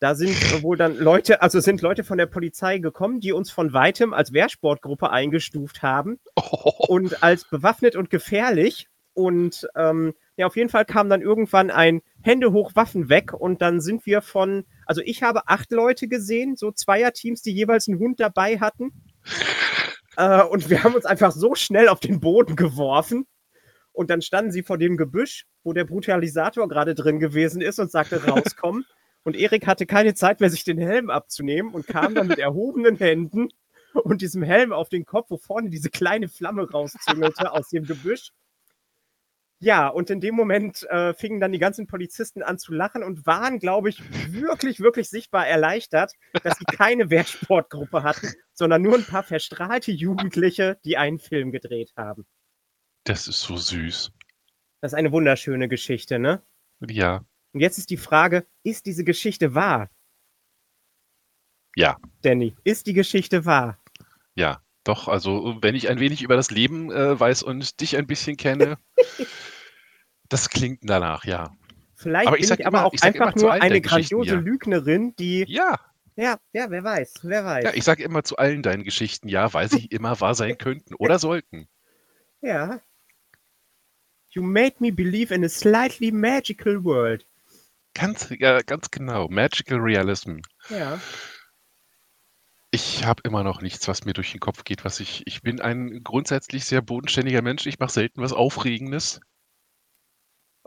Da 0.00 0.14
sind 0.14 0.62
wohl 0.62 0.78
dann 0.78 0.96
Leute, 0.96 1.42
also 1.42 1.60
sind 1.60 1.82
Leute 1.82 2.04
von 2.04 2.16
der 2.16 2.24
Polizei 2.24 2.78
gekommen, 2.78 3.20
die 3.20 3.32
uns 3.32 3.50
von 3.50 3.74
weitem 3.74 4.14
als 4.14 4.32
Wehrsportgruppe 4.32 5.10
eingestuft 5.10 5.82
haben 5.82 6.18
oh. 6.36 6.72
und 6.88 7.22
als 7.22 7.44
bewaffnet 7.44 7.96
und 7.96 8.08
gefährlich. 8.08 8.88
Und 9.20 9.68
ähm, 9.76 10.14
ja, 10.38 10.46
auf 10.46 10.56
jeden 10.56 10.70
Fall 10.70 10.86
kam 10.86 11.10
dann 11.10 11.20
irgendwann 11.20 11.70
ein 11.70 12.00
Hände 12.22 12.52
hoch, 12.52 12.72
Waffen 12.74 13.10
weg 13.10 13.34
und 13.34 13.60
dann 13.60 13.82
sind 13.82 14.06
wir 14.06 14.22
von, 14.22 14.64
also 14.86 15.02
ich 15.04 15.22
habe 15.22 15.46
acht 15.46 15.70
Leute 15.72 16.08
gesehen, 16.08 16.56
so 16.56 16.72
Zweierteams, 16.72 17.42
die 17.42 17.52
jeweils 17.52 17.86
einen 17.86 17.98
Hund 17.98 18.18
dabei 18.18 18.58
hatten. 18.58 18.92
Äh, 20.16 20.42
und 20.44 20.70
wir 20.70 20.82
haben 20.82 20.94
uns 20.94 21.04
einfach 21.04 21.32
so 21.32 21.54
schnell 21.54 21.88
auf 21.88 22.00
den 22.00 22.18
Boden 22.20 22.56
geworfen. 22.56 23.26
Und 23.92 24.08
dann 24.08 24.22
standen 24.22 24.52
sie 24.52 24.62
vor 24.62 24.78
dem 24.78 24.96
Gebüsch, 24.96 25.44
wo 25.64 25.74
der 25.74 25.84
Brutalisator 25.84 26.66
gerade 26.66 26.94
drin 26.94 27.18
gewesen 27.18 27.60
ist 27.60 27.78
und 27.78 27.90
sagte, 27.90 28.24
rauskommen. 28.26 28.86
und 29.24 29.36
Erik 29.36 29.66
hatte 29.66 29.84
keine 29.84 30.14
Zeit 30.14 30.40
mehr, 30.40 30.48
sich 30.48 30.64
den 30.64 30.78
Helm 30.78 31.10
abzunehmen 31.10 31.74
und 31.74 31.86
kam 31.86 32.14
dann 32.14 32.28
mit 32.28 32.38
erhobenen 32.38 32.96
Händen 32.96 33.50
und 33.92 34.22
diesem 34.22 34.42
Helm 34.42 34.72
auf 34.72 34.88
den 34.88 35.04
Kopf, 35.04 35.26
wo 35.28 35.36
vorne 35.36 35.68
diese 35.68 35.90
kleine 35.90 36.28
Flamme 36.28 36.70
rauszüngelte 36.70 37.52
aus 37.52 37.68
dem 37.68 37.84
Gebüsch. 37.84 38.30
Ja, 39.62 39.88
und 39.88 40.08
in 40.08 40.20
dem 40.20 40.34
Moment 40.34 40.84
äh, 40.84 41.12
fingen 41.12 41.38
dann 41.38 41.52
die 41.52 41.58
ganzen 41.58 41.86
Polizisten 41.86 42.42
an 42.42 42.58
zu 42.58 42.72
lachen 42.72 43.02
und 43.02 43.26
waren, 43.26 43.58
glaube 43.58 43.90
ich, 43.90 44.02
wirklich, 44.32 44.80
wirklich 44.80 45.10
sichtbar 45.10 45.46
erleichtert, 45.46 46.12
dass 46.42 46.58
sie 46.58 46.64
keine 46.64 47.10
Wehrsportgruppe 47.10 48.02
hatten, 48.02 48.32
sondern 48.54 48.80
nur 48.80 48.94
ein 48.94 49.04
paar 49.04 49.22
verstrahlte 49.22 49.92
Jugendliche, 49.92 50.78
die 50.84 50.96
einen 50.96 51.18
Film 51.18 51.52
gedreht 51.52 51.92
haben. 51.94 52.26
Das 53.04 53.28
ist 53.28 53.42
so 53.42 53.58
süß. 53.58 54.12
Das 54.80 54.92
ist 54.92 54.98
eine 54.98 55.12
wunderschöne 55.12 55.68
Geschichte, 55.68 56.18
ne? 56.18 56.42
Ja. 56.88 57.26
Und 57.52 57.60
jetzt 57.60 57.76
ist 57.76 57.90
die 57.90 57.98
Frage, 57.98 58.46
ist 58.62 58.86
diese 58.86 59.04
Geschichte 59.04 59.54
wahr? 59.54 59.90
Ja. 61.76 61.98
Danny, 62.22 62.56
ist 62.64 62.86
die 62.86 62.94
Geschichte 62.94 63.44
wahr? 63.44 63.78
Ja, 64.34 64.62
doch, 64.84 65.08
also 65.08 65.58
wenn 65.60 65.74
ich 65.74 65.90
ein 65.90 66.00
wenig 66.00 66.22
über 66.22 66.36
das 66.36 66.50
Leben 66.50 66.90
äh, 66.90 67.20
weiß 67.20 67.42
und 67.42 67.80
dich 67.82 67.98
ein 67.98 68.06
bisschen 68.06 68.38
kenne, 68.38 68.78
Das 70.30 70.48
klingt 70.48 70.78
danach, 70.82 71.24
ja. 71.24 71.52
Vielleicht 71.96 72.28
aber 72.28 72.38
ich 72.38 72.48
bin 72.48 72.60
ich 72.60 72.66
aber 72.66 72.86
auch 72.86 72.94
einfach 73.02 73.34
nur 73.34 73.52
eine 73.52 73.82
grandiose. 73.82 74.36
Lügnerin, 74.36 75.14
die. 75.16 75.44
Ja. 75.46 75.78
Ja, 76.16 76.38
ja, 76.52 76.70
wer 76.70 76.84
weiß, 76.84 77.20
wer 77.22 77.44
weiß. 77.44 77.64
Ja, 77.64 77.72
ich 77.74 77.84
sage 77.84 78.02
immer 78.02 78.24
zu 78.24 78.36
allen 78.36 78.62
deinen 78.62 78.84
Geschichten 78.84 79.28
ja, 79.28 79.52
weil 79.52 79.70
sie 79.70 79.86
immer 79.90 80.20
wahr 80.20 80.34
sein 80.34 80.56
könnten 80.56 80.94
oder 80.94 81.18
sollten. 81.18 81.68
Ja. 82.40 82.80
You 84.30 84.42
made 84.42 84.76
me 84.78 84.92
believe 84.92 85.34
in 85.34 85.44
a 85.44 85.48
slightly 85.48 86.10
magical 86.10 86.82
world. 86.84 87.26
Ganz, 87.94 88.28
ja, 88.38 88.60
ganz 88.62 88.90
genau. 88.90 89.28
Magical 89.28 89.78
Realism. 89.78 90.38
Ja. 90.68 91.00
Ich 92.70 93.04
habe 93.04 93.22
immer 93.24 93.42
noch 93.42 93.62
nichts, 93.62 93.88
was 93.88 94.04
mir 94.04 94.12
durch 94.12 94.30
den 94.30 94.40
Kopf 94.40 94.62
geht, 94.62 94.84
was 94.84 95.00
ich. 95.00 95.26
Ich 95.26 95.42
bin 95.42 95.60
ein 95.60 96.04
grundsätzlich 96.04 96.64
sehr 96.64 96.82
bodenständiger 96.82 97.42
Mensch. 97.42 97.66
Ich 97.66 97.80
mache 97.80 97.92
selten 97.92 98.22
was 98.22 98.32
Aufregendes. 98.32 99.20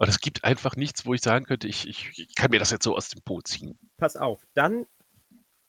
Aber 0.03 0.09
es 0.09 0.19
gibt 0.19 0.43
einfach 0.43 0.75
nichts, 0.75 1.05
wo 1.05 1.13
ich 1.13 1.21
sagen 1.21 1.45
könnte, 1.45 1.65
ich, 1.69 1.87
ich 1.87 2.35
kann 2.35 2.51
mir 2.51 2.59
das 2.59 2.71
jetzt 2.71 2.83
so 2.83 2.93
aus 2.93 3.07
dem 3.07 3.21
Po 3.21 3.39
ziehen. 3.39 3.79
Pass 3.95 4.17
auf, 4.17 4.45
dann 4.53 4.85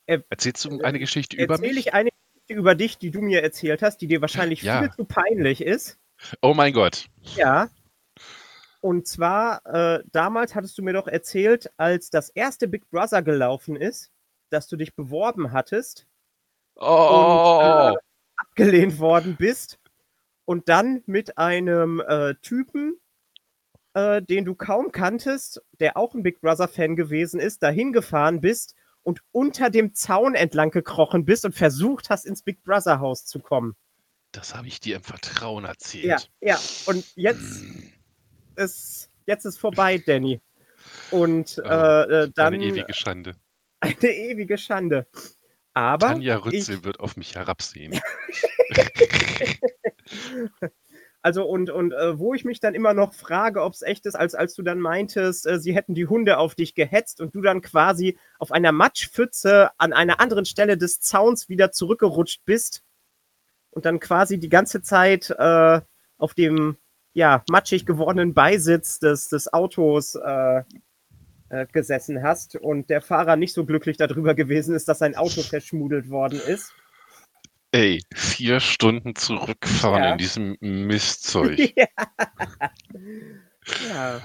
äh, 0.07 0.19
erzählst 0.29 0.65
du 0.65 0.81
eine 0.81 0.99
Geschichte 0.99 1.37
über 1.37 1.57
mich? 1.57 1.69
Erzähle 1.69 1.79
ich 1.79 1.95
eine 1.95 2.11
Geschichte 2.11 2.55
über 2.55 2.75
dich, 2.75 2.99
die 2.99 3.13
du 3.13 3.21
mir 3.21 3.45
erzählt 3.45 3.81
hast, 3.81 3.99
die 3.99 4.09
dir 4.09 4.21
wahrscheinlich 4.23 4.63
ja. 4.63 4.81
viel 4.81 4.91
zu 4.91 5.05
peinlich 5.05 5.61
ist. 5.61 6.01
Oh 6.43 6.53
mein 6.53 6.73
Gott. 6.73 7.07
Ja. 7.37 7.69
Und 8.81 9.07
zwar, 9.07 9.65
äh, 9.67 10.03
damals 10.11 10.57
hattest 10.57 10.77
du 10.79 10.83
mir 10.83 10.95
doch 10.95 11.07
erzählt, 11.07 11.71
als 11.77 12.11
das 12.11 12.29
erste 12.31 12.67
Big 12.67 12.91
Brother 12.91 13.23
gelaufen 13.23 13.77
ist, 13.77 14.11
dass 14.51 14.67
du 14.67 14.75
dich 14.75 14.97
beworben 14.97 15.53
hattest 15.53 16.09
oh. 16.75 16.81
und 17.61 17.95
äh, 17.95 17.99
abgelehnt 18.35 18.99
worden 18.99 19.37
bist 19.37 19.79
und 20.45 20.69
dann 20.69 21.05
mit 21.07 21.39
einem 21.39 22.01
äh, 22.01 22.35
Typen 22.43 22.99
äh, 23.95 24.23
den 24.23 24.45
du 24.45 24.55
kaum 24.55 24.93
kanntest, 24.93 25.63
der 25.81 25.97
auch 25.97 26.15
ein 26.15 26.23
Big 26.23 26.41
Brother-Fan 26.41 26.97
gewesen 26.97 27.41
ist, 27.41 27.63
dahin 27.63 27.93
gefahren 27.93 28.41
bist 28.41 28.75
und 29.03 29.21
unter 29.33 29.71
dem 29.71 29.95
Zaun 29.95 30.35
entlang 30.35 30.71
gekrochen 30.71 31.25
bist 31.25 31.45
und 31.45 31.55
versucht 31.55 32.11
hast, 32.11 32.25
ins 32.27 32.43
Big 32.43 32.63
Brother-Haus 32.65 33.25
zu 33.27 33.41
kommen. 33.41 33.77
Das 34.33 34.55
habe 34.55 34.67
ich 34.67 34.81
dir 34.81 34.97
im 34.97 35.03
Vertrauen 35.03 35.65
Ja, 35.65 35.71
erzählt. 35.71 36.31
ja. 36.41 36.59
Und 36.87 37.05
jetzt 37.15 37.63
Hm. 37.63 37.93
ist, 38.57 39.11
jetzt 39.27 39.45
ist 39.45 39.59
vorbei, 39.59 39.99
Danny. 39.99 40.41
Und 41.11 41.59
Oh, 41.65 41.69
äh, 41.69 42.25
äh, 42.25 42.31
dann 42.35 42.55
Eine 42.55 42.65
ewige 42.65 42.95
Schande. 42.95 43.37
eine 43.81 44.11
ewige 44.11 44.59
Schande. 44.59 45.07
Aber 45.75 46.09
Tanja 46.09 46.39
ich, 46.39 46.45
Rützel 46.47 46.85
wird 46.85 47.01
auf 47.01 47.17
mich 47.17 47.35
herabsehen. 47.35 48.01
also 51.25 51.47
und, 51.47 51.71
und 51.71 51.93
äh, 51.93 52.19
wo 52.19 52.35
ich 52.35 52.45
mich 52.45 52.61
dann 52.61 52.75
immer 52.75 52.93
noch 52.93 53.15
frage, 53.15 53.63
ob 53.63 53.73
es 53.73 53.81
echt 53.81 54.05
ist, 54.05 54.15
als, 54.15 54.35
als 54.35 54.55
du 54.55 54.63
dann 54.63 54.79
meintest, 54.79 55.47
äh, 55.47 55.59
sie 55.59 55.75
hätten 55.75 55.95
die 55.95 56.07
Hunde 56.07 56.37
auf 56.37 56.55
dich 56.55 56.75
gehetzt 56.75 57.23
und 57.23 57.35
du 57.35 57.41
dann 57.41 57.63
quasi 57.63 58.19
auf 58.39 58.53
einer 58.53 58.73
Matschpfütze 58.73 59.71
an 59.79 59.95
einer 59.95 60.21
anderen 60.21 60.45
Stelle 60.45 60.77
des 60.77 61.01
Zauns 61.01 61.49
wieder 61.49 61.73
zurückgerutscht 61.73 62.45
bist 62.45 62.83
und 63.71 63.87
dann 63.87 64.01
quasi 64.01 64.39
die 64.39 64.51
ganze 64.51 64.83
Zeit 64.83 65.31
äh, 65.31 65.81
auf 66.19 66.35
dem 66.35 66.77
ja, 67.15 67.43
matschig 67.49 67.87
gewordenen 67.87 68.35
Beisitz 68.35 68.99
des, 68.99 69.31
des 69.31 69.51
Autos 69.51 70.17
äh, 70.17 70.63
äh, 71.49 71.67
gesessen 71.73 72.23
hast 72.23 72.57
und 72.57 72.91
der 72.91 73.01
Fahrer 73.01 73.37
nicht 73.37 73.55
so 73.55 73.65
glücklich 73.65 73.97
darüber 73.97 74.35
gewesen 74.35 74.75
ist, 74.75 74.89
dass 74.89 74.99
sein 74.99 75.17
Auto 75.17 75.41
verschmudelt 75.41 76.11
worden 76.11 76.39
ist. 76.47 76.75
Ey, 77.75 78.01
vier 78.15 78.61
Stunden 78.61 79.17
zurückfahren 79.17 80.05
Ja. 80.05 80.13
in 80.13 80.19
diesem 80.19 80.57
Mistzeug. 80.61 81.59
ja. 81.77 81.89
ja, 83.89 84.21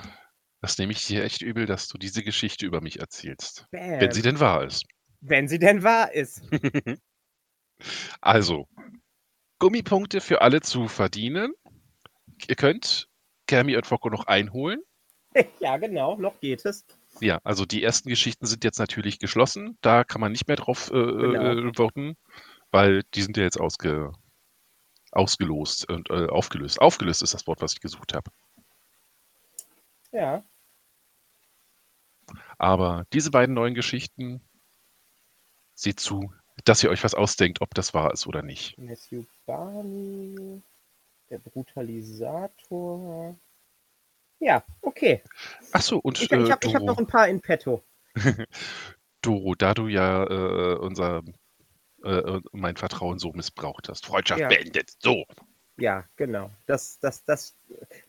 Das 0.61 0.77
nehme 0.77 0.91
ich 0.91 1.07
dir 1.07 1.23
echt 1.23 1.41
übel, 1.41 1.65
dass 1.65 1.87
du 1.87 1.97
diese 1.97 2.21
Geschichte 2.21 2.67
über 2.67 2.79
mich 2.79 2.99
erzählst. 2.99 3.65
bam. 3.71 4.01
Wenn 4.01 4.11
sie 4.11 4.21
denn 4.21 4.39
wahr 4.39 4.65
ist. 4.65 4.85
Wenn 5.21 5.47
sie 5.47 5.57
denn 5.57 5.81
wahr 5.83 6.13
ist. 6.13 6.43
Also, 8.19 8.67
Gummipunkte 9.59 10.19
für 10.19 10.41
alle 10.41 10.59
zu 10.59 10.89
verdienen. 10.89 11.53
Ihr 12.49 12.55
könnt 12.55 13.07
Kermi 13.47 13.77
und 13.77 13.87
Focko 13.87 14.09
noch 14.09 14.25
einholen. 14.27 14.81
ja, 15.61 15.77
genau, 15.77 16.17
noch 16.17 16.41
geht 16.41 16.65
es. 16.65 16.85
Ja, 17.21 17.39
also 17.45 17.65
die 17.65 17.81
ersten 17.81 18.09
Geschichten 18.09 18.45
sind 18.47 18.65
jetzt 18.65 18.79
natürlich 18.79 19.17
geschlossen. 19.17 19.77
Da 19.79 20.03
kann 20.03 20.19
man 20.19 20.33
nicht 20.33 20.47
mehr 20.49 20.57
drauf 20.57 20.89
äh, 20.89 20.93
Genau. 20.93 21.69
äh, 21.69 21.71
voten, 21.73 22.15
weil 22.71 23.03
die 23.13 23.21
sind 23.21 23.37
ja 23.37 23.43
jetzt 23.43 23.59
ausge, 23.59 24.11
ausgelost 25.11 25.89
und 25.89 26.09
äh, 26.09 26.27
aufgelöst. 26.27 26.81
Aufgelöst 26.81 27.21
ist 27.23 27.33
das 27.33 27.47
Wort, 27.47 27.61
was 27.61 27.73
ich 27.73 27.81
gesucht 27.81 28.13
habe. 28.13 28.31
Ja, 30.11 30.43
Aber 32.57 33.05
diese 33.13 33.31
beiden 33.31 33.55
neuen 33.55 33.73
Geschichten, 33.73 34.41
seht 35.75 35.99
zu, 35.99 36.33
dass 36.65 36.83
ihr 36.83 36.89
euch 36.89 37.03
was 37.03 37.13
ausdenkt, 37.15 37.61
ob 37.61 37.73
das 37.73 37.93
wahr 37.93 38.11
ist 38.11 38.27
oder 38.27 38.41
nicht. 38.41 38.77
Barney, 39.45 40.61
der 41.29 41.39
Brutalisator. 41.39 43.37
Ja, 44.39 44.63
okay. 44.81 45.23
Ach 45.71 45.81
so, 45.81 45.99
und 45.99 46.21
Ich, 46.21 46.31
äh, 46.31 46.43
ich 46.43 46.51
habe 46.51 46.67
hab 46.67 46.81
noch 46.81 46.97
Doro, 46.97 46.99
ein 46.99 47.07
paar 47.07 47.27
in 47.29 47.41
petto. 47.41 47.83
Doro, 49.21 49.55
da 49.55 49.73
du 49.73 49.87
ja 49.87 50.23
äh, 50.23 50.75
unser 50.75 51.23
äh, 52.03 52.41
mein 52.51 52.75
Vertrauen 52.77 53.19
so 53.19 53.31
missbraucht 53.33 53.89
hast. 53.89 54.05
Freundschaft 54.05 54.39
Ja. 54.41 54.47
beendet. 54.47 54.91
So. 54.99 55.25
Ja, 55.77 56.05
genau. 56.17 56.51
Das, 56.65 56.99
das, 56.99 57.23
das, 57.25 57.55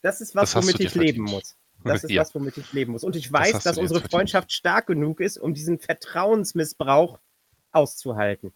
das 0.02 0.20
ist 0.20 0.34
was, 0.34 0.52
Das 0.52 0.62
womit 0.64 0.80
ich 0.80 0.94
leben 0.94 1.26
verdient. 1.26 1.30
muss. 1.30 1.56
Das 1.84 2.04
ist 2.04 2.10
Ja. 2.10 2.22
was, 2.22 2.34
womit 2.34 2.56
ich 2.58 2.72
leben 2.72 2.92
muss. 2.92 3.04
Und 3.04 3.16
ich 3.16 3.30
Das 3.30 3.32
weiß, 3.32 3.52
du 3.52 3.68
dass 3.68 3.78
unsere 3.78 4.00
verdient. 4.00 4.10
Freundschaft 4.10 4.52
stark 4.52 4.86
genug 4.88 5.20
ist, 5.20 5.38
um 5.38 5.54
diesen 5.54 5.78
Vertrauensmissbrauch 5.78 7.18
auszuhalten. 7.72 8.52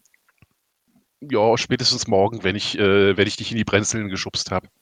Ja, 1.21 1.57
spätestens 1.57 2.07
morgen, 2.07 2.43
wenn 2.43 2.55
ich, 2.55 2.77
äh, 2.77 3.15
wenn 3.17 3.27
ich 3.27 3.37
dich 3.37 3.51
in 3.51 3.57
die 3.57 3.63
Brennseln 3.63 4.09
geschubst 4.09 4.51
habe. 4.51 4.67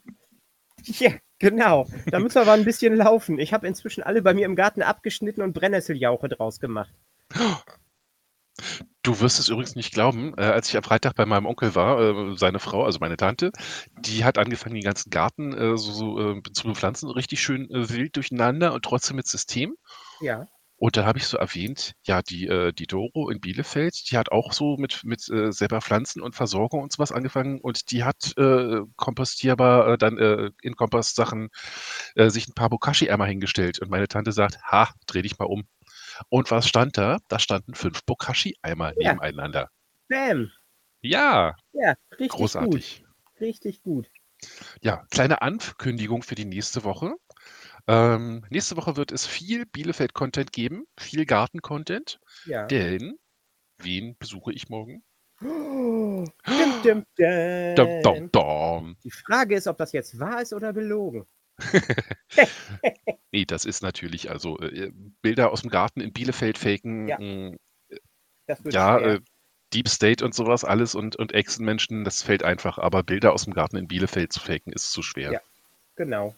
Ja, 0.85 1.13
genau. 1.39 1.87
Da 2.07 2.19
müssen 2.19 2.35
wir 2.35 2.41
aber 2.41 2.51
ein 2.51 2.65
bisschen 2.65 2.93
laufen. 2.97 3.39
Ich 3.39 3.53
habe 3.53 3.65
inzwischen 3.67 4.03
alle 4.03 4.21
bei 4.21 4.33
mir 4.33 4.45
im 4.45 4.57
Garten 4.57 4.81
abgeschnitten 4.81 5.41
und 5.41 5.53
Brennnesseljauche 5.53 6.27
draus 6.27 6.59
gemacht. 6.59 6.93
Du 9.03 9.19
wirst 9.19 9.37
es 9.39 9.49
übrigens 9.49 9.75
nicht 9.75 9.93
glauben, 9.93 10.33
äh, 10.37 10.43
als 10.43 10.69
ich 10.69 10.77
am 10.77 10.83
Freitag 10.83 11.15
bei 11.15 11.25
meinem 11.25 11.45
Onkel 11.45 11.75
war, 11.75 11.99
äh, 11.99 12.37
seine 12.37 12.59
Frau, 12.59 12.85
also 12.85 12.99
meine 12.99 13.17
Tante, 13.17 13.51
die 13.97 14.23
hat 14.23 14.37
angefangen, 14.37 14.75
den 14.75 14.83
ganzen 14.83 15.09
Garten 15.09 15.53
äh, 15.53 15.77
so, 15.77 15.91
so 15.91 16.19
äh, 16.37 16.41
zu 16.53 16.67
bepflanzen, 16.67 17.09
richtig 17.09 17.41
schön 17.41 17.69
äh, 17.69 17.89
wild 17.89 18.15
durcheinander 18.15 18.73
und 18.73 18.83
trotzdem 18.85 19.17
mit 19.17 19.27
System. 19.27 19.75
Ja, 20.19 20.47
Und 20.77 20.97
da 20.97 21.05
habe 21.05 21.17
ich 21.17 21.27
so 21.27 21.37
erwähnt, 21.37 21.93
ja, 22.03 22.21
die, 22.21 22.47
äh, 22.47 22.73
die 22.73 22.87
Doro 22.87 23.29
in 23.29 23.39
Bielefeld, 23.39 24.11
die 24.11 24.17
hat 24.17 24.31
auch 24.31 24.51
so 24.53 24.75
mit, 24.77 25.01
mit 25.03 25.21
selber 25.21 25.81
Pflanzen 25.81 26.21
und 26.21 26.35
Versorgung 26.35 26.81
und 26.83 26.91
sowas 26.91 27.11
angefangen 27.11 27.59
und 27.61 27.91
die 27.91 28.03
hat 28.03 28.33
kompostierbar 28.97 29.97
dann 29.97 30.17
in 30.61 30.75
Kompostsachen 30.75 31.49
sich 32.15 32.47
ein 32.47 32.53
paar 32.53 32.69
Bokashi-Eimer 32.69 33.25
hingestellt. 33.25 33.79
Und 33.79 33.89
meine 33.89 34.07
Tante 34.09 34.33
sagt, 34.33 34.57
ha, 34.63 34.89
dreh 35.07 35.21
dich 35.21 35.37
mal 35.39 35.45
um. 35.45 35.63
Und 36.29 36.51
was 36.51 36.67
stand 36.67 36.97
da? 36.97 37.17
Da 37.27 37.39
standen 37.39 37.75
fünf 37.75 38.03
Bokashi-Eimer 38.05 38.93
Ja. 38.95 39.17
nebeneinander. 39.17 39.69
bam. 40.09 40.51
Ja, 41.05 41.55
Ja, 41.73 41.95
richtig 42.19 42.55
großartig. 42.55 42.55
gut. 42.55 43.03
Richtig 43.41 43.81
gut. 43.81 44.09
Ja, 44.81 45.05
kleine 45.11 45.41
Ankündigung 45.41 46.23
für 46.23 46.35
die 46.35 46.43
nächste 46.45 46.83
Woche. 46.83 47.15
Ähm, 47.87 48.45
nächste 48.49 48.77
Woche 48.77 48.97
wird 48.97 49.11
es 49.11 49.27
viel 49.27 49.65
Bielefeld-Content 49.65 50.53
geben, 50.53 50.85
viel 50.99 51.25
Garten-Content, 51.25 52.19
Ja. 52.45 52.71
denn 52.71 53.19
wen 53.79 54.17
besuche 54.19 54.53
ich 54.53 54.69
morgen? 54.69 55.03
Oh. 55.41 56.25
Dum, 57.75 57.95
dum, 58.01 58.23
dum. 58.31 58.97
Die 59.03 59.11
Frage 59.11 59.55
ist, 59.55 59.67
ob 59.67 59.77
das 59.77 59.91
jetzt 59.93 60.19
wahr 60.19 60.41
ist 60.41 60.53
oder 60.53 60.73
gelogen. 60.73 61.27
Nee, 63.33 63.45
das 63.45 63.65
ist 63.65 63.81
natürlich, 63.81 64.29
also 64.29 64.59
äh, 64.59 64.91
Bilder 65.23 65.51
aus 65.51 65.61
dem 65.61 65.71
Garten 65.71 66.01
in 66.01 66.13
Bielefeld 66.13 66.59
faken, 66.59 67.07
Ja. 67.07 67.17
mh, 67.19 67.57
ja, 68.69 68.99
äh, 68.99 69.21
Deep 69.73 69.89
State 69.89 70.23
und 70.23 70.35
sowas, 70.35 70.63
alles 70.63 70.93
und, 70.93 71.15
und 71.15 71.33
Echsenmenschen, 71.33 72.03
das 72.03 72.21
fällt 72.21 72.43
einfach, 72.43 72.77
aber 72.77 73.01
Bilder 73.01 73.33
aus 73.33 73.45
dem 73.45 73.55
Garten 73.55 73.77
in 73.77 73.87
Bielefeld 73.87 74.31
zu 74.31 74.39
faken, 74.39 74.71
ist 74.71 74.91
zu 74.91 75.01
schwer. 75.01 75.31
Ja. 75.31 75.41
Genau. 75.95 76.35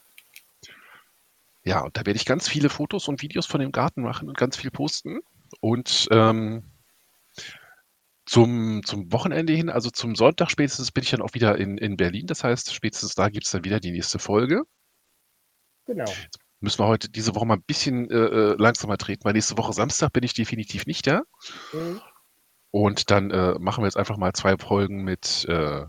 Ja, 1.66 1.82
und 1.82 1.98
da 1.98 2.06
werde 2.06 2.16
ich 2.16 2.26
ganz 2.26 2.48
viele 2.48 2.70
Fotos 2.70 3.10
und 3.10 3.22
Videos 3.22 3.46
von 3.46 3.60
dem 3.60 3.74
Garten 3.74 4.02
machen 4.02 4.30
und 4.30 4.38
ganz 4.38 4.56
viel 4.56 4.72
posten. 4.72 5.20
Und 5.60 6.08
ähm, 6.12 6.64
zum, 8.26 8.84
zum 8.86 9.12
Wochenende 9.12 9.52
hin, 9.52 9.70
also 9.70 9.90
zum 9.90 10.16
Sonntag 10.16 10.50
spätestens, 10.50 10.92
bin 10.92 11.04
ich 11.04 11.10
dann 11.10 11.22
auch 11.22 11.34
wieder 11.34 11.58
in, 11.58 11.78
in 11.78 11.98
Berlin. 11.98 12.28
Das 12.28 12.46
heißt, 12.46 12.74
spätestens 12.74 13.16
da 13.16 13.28
gibt 13.28 13.46
es 13.46 13.52
dann 13.52 13.66
wieder 13.66 13.82
die 13.82 13.92
nächste 13.92 14.20
Folge. 14.20 14.64
Genau. 15.88 16.06
Müssen 16.66 16.80
wir 16.80 16.88
heute 16.88 17.10
diese 17.10 17.36
Woche 17.36 17.46
mal 17.46 17.58
ein 17.58 17.62
bisschen 17.62 18.10
äh, 18.10 18.16
äh, 18.16 18.56
langsamer 18.58 18.98
treten, 18.98 19.24
weil 19.24 19.34
nächste 19.34 19.56
Woche 19.56 19.72
Samstag 19.72 20.12
bin 20.14 20.24
ich 20.24 20.34
definitiv 20.34 20.88
nicht 20.88 21.06
da. 21.06 21.22
Mhm. 21.72 22.02
Und 22.72 23.12
dann 23.12 23.30
äh, 23.30 23.54
machen 23.60 23.84
wir 23.84 23.86
jetzt 23.88 23.98
einfach 23.98 24.18
mal 24.18 24.34
zwei 24.34 24.58
Folgen 24.58 25.04
mit, 25.04 25.46
äh, 25.48 25.86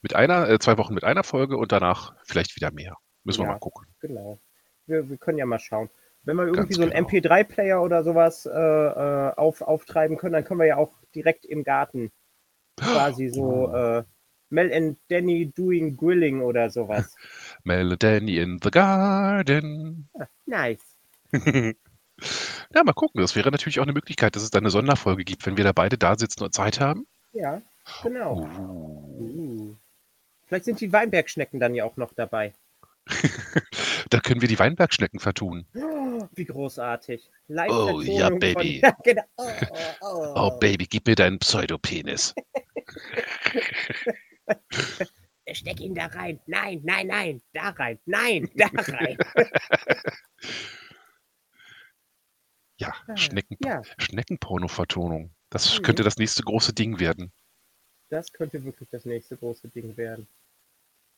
mit 0.00 0.16
einer, 0.16 0.48
äh, 0.48 0.58
zwei 0.58 0.78
Wochen 0.78 0.94
mit 0.94 1.04
einer 1.04 1.22
Folge 1.22 1.58
und 1.58 1.70
danach 1.70 2.14
vielleicht 2.24 2.56
wieder 2.56 2.70
mehr. 2.72 2.96
Müssen 3.24 3.40
wir 3.40 3.44
Ja. 3.44 3.52
mal 3.52 3.58
gucken. 3.58 3.86
Genau. 4.00 4.38
Wir, 4.86 5.06
wir 5.06 5.18
können 5.18 5.36
ja 5.36 5.44
mal 5.44 5.58
schauen. 5.58 5.90
Wenn 6.22 6.36
wir 6.36 6.44
irgendwie 6.46 6.62
Ganz 6.62 6.76
so 6.76 6.82
einen 6.82 6.92
genau. 6.92 7.34
MP3-Player 7.34 7.82
oder 7.82 8.02
sowas 8.04 8.46
äh, 8.46 9.32
auf, 9.36 9.60
auftreiben 9.60 10.16
können, 10.16 10.32
dann 10.32 10.44
können 10.44 10.60
wir 10.60 10.66
ja 10.66 10.78
auch 10.78 10.94
direkt 11.14 11.44
im 11.44 11.62
Garten 11.62 12.10
quasi 12.80 13.28
so 13.28 13.68
Oh. 13.70 14.02
Mel 14.50 14.72
and 14.72 14.98
Danny 15.08 15.52
doing 15.54 15.94
Grilling 15.96 16.40
oder 16.40 16.70
sowas. 16.70 17.14
Melody 17.68 18.38
in 18.38 18.58
the 18.62 18.70
Garden. 18.70 20.08
Nice. 20.46 20.80
Ja, 22.74 22.82
mal 22.82 22.94
gucken. 22.94 23.20
Das 23.20 23.36
wäre 23.36 23.52
natürlich 23.52 23.78
auch 23.78 23.84
eine 23.84 23.92
Möglichkeit, 23.92 24.34
dass 24.34 24.42
es 24.42 24.50
da 24.50 24.58
eine 24.58 24.70
Sonderfolge 24.70 25.22
gibt, 25.22 25.46
wenn 25.46 25.56
wir 25.56 25.62
da 25.62 25.70
beide 25.70 25.96
da 25.96 26.18
sitzen 26.18 26.42
und 26.42 26.52
Zeit 26.52 26.80
haben. 26.80 27.06
Ja, 27.32 27.62
genau. 28.02 28.40
Uh. 28.40 29.20
Uh. 29.20 29.76
Vielleicht 30.46 30.64
sind 30.64 30.80
die 30.80 30.92
Weinbergschnecken 30.92 31.60
dann 31.60 31.76
ja 31.76 31.84
auch 31.84 31.96
noch 31.96 32.12
dabei. 32.14 32.54
Da 34.10 34.20
können 34.20 34.40
wir 34.40 34.48
die 34.48 34.58
Weinbergschnecken 34.58 35.20
vertun. 35.20 35.66
Oh, 35.74 36.26
wie 36.34 36.46
großartig. 36.46 37.28
live 37.48 37.70
Oh, 37.70 38.00
ja, 38.00 38.30
Baby. 38.30 38.80
Von, 38.84 38.92
genau. 39.04 39.22
Oh, 39.36 39.50
oh, 40.00 40.32
Oh, 40.34 40.58
Baby, 40.58 40.86
gib 40.86 41.06
mir 41.06 41.14
deinen 41.14 41.38
Pseudopenis. 41.38 42.34
Steck 45.58 45.80
ihn 45.80 45.94
da 45.94 46.06
rein. 46.06 46.40
Nein, 46.46 46.80
nein, 46.84 47.06
nein. 47.08 47.42
Da 47.52 47.70
rein. 47.70 47.98
Nein, 48.06 48.48
da 48.54 48.66
rein. 48.74 49.18
Ja, 52.80 52.94
Schnecken, 53.16 53.56
ja. 53.64 53.82
Schneckenporno-Vertonung. 53.98 55.34
Das 55.50 55.78
Mhm. 55.78 55.82
könnte 55.82 56.04
das 56.04 56.16
nächste 56.16 56.44
große 56.44 56.72
Ding 56.72 57.00
werden. 57.00 57.32
Das 58.08 58.32
könnte 58.32 58.62
wirklich 58.62 58.88
das 58.90 59.04
nächste 59.04 59.36
große 59.36 59.66
Ding 59.68 59.96
werden. 59.96 60.28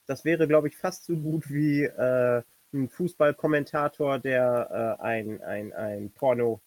Das 0.07 0.25
wäre, 0.25 0.49
glaube 0.49 0.69
ich, 0.69 0.77
fast 0.79 1.05
so 1.05 1.15
gut 1.17 1.51
wie 1.51 1.83
äh, 1.85 2.43
ein 2.73 2.89
Fußballkommentator, 2.89 4.19
der 4.21 4.97
äh, 4.99 5.03
ein, 5.03 5.43
ein, 5.43 5.73
ein 5.75 6.11
Porno 6.13 6.61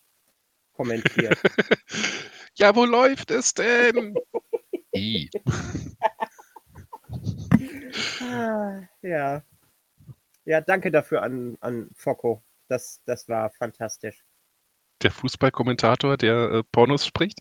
kommentiert. 0.73 1.37
Ja, 2.55 2.75
wo 2.75 2.85
läuft 2.85 3.31
es 3.31 3.55
denn? 3.55 4.13
I. 4.95 5.27
Ah, 8.21 8.81
ja. 9.01 9.43
Ja, 10.45 10.61
danke 10.61 10.91
dafür 10.91 11.21
an, 11.21 11.57
an 11.61 11.89
Focco. 11.95 12.43
Das, 12.67 13.01
das 13.05 13.29
war 13.29 13.49
fantastisch. 13.51 14.23
Der 15.01 15.11
Fußballkommentator, 15.11 16.17
der 16.17 16.51
äh, 16.51 16.63
Pornos 16.71 17.05
spricht? 17.05 17.39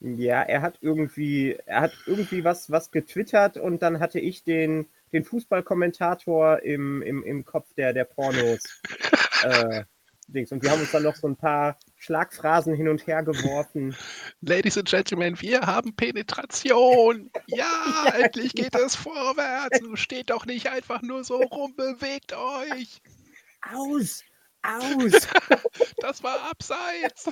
Ja, 0.00 0.42
er 0.42 0.62
hat 0.62 0.78
irgendwie, 0.80 1.58
er 1.66 1.82
hat 1.82 1.92
irgendwie 2.06 2.42
was, 2.44 2.70
was 2.70 2.90
getwittert 2.90 3.56
und 3.56 3.82
dann 3.82 4.00
hatte 4.00 4.18
ich 4.18 4.42
den, 4.42 4.88
den 5.12 5.24
Fußballkommentator 5.24 6.62
im, 6.62 7.02
im, 7.02 7.22
im 7.22 7.44
Kopf 7.44 7.72
der, 7.74 7.92
der 7.92 8.04
Pornos. 8.04 8.80
äh, 9.44 9.84
Dings. 10.28 10.52
Und 10.52 10.62
wir 10.62 10.70
haben 10.70 10.80
uns 10.80 10.92
dann 10.92 11.02
noch 11.02 11.16
so 11.16 11.28
ein 11.28 11.36
paar 11.36 11.78
Schlagphrasen 12.02 12.74
hin 12.74 12.88
und 12.88 13.06
her 13.06 13.22
geworfen. 13.22 13.94
Ladies 14.40 14.76
and 14.76 14.88
Gentlemen, 14.88 15.40
wir 15.40 15.60
haben 15.60 15.94
Penetration. 15.94 17.30
Ja, 17.46 18.06
endlich 18.18 18.54
geht 18.54 18.74
es 18.74 18.96
vorwärts. 18.96 19.78
Steht 19.94 20.30
doch 20.30 20.44
nicht 20.44 20.66
einfach 20.66 21.00
nur 21.02 21.22
so 21.22 21.36
rum, 21.36 21.76
bewegt 21.76 22.32
euch. 22.32 23.00
Aus! 23.72 24.24
Aus! 24.62 25.28
Das 25.98 26.24
war 26.24 26.50
abseits. 26.50 27.30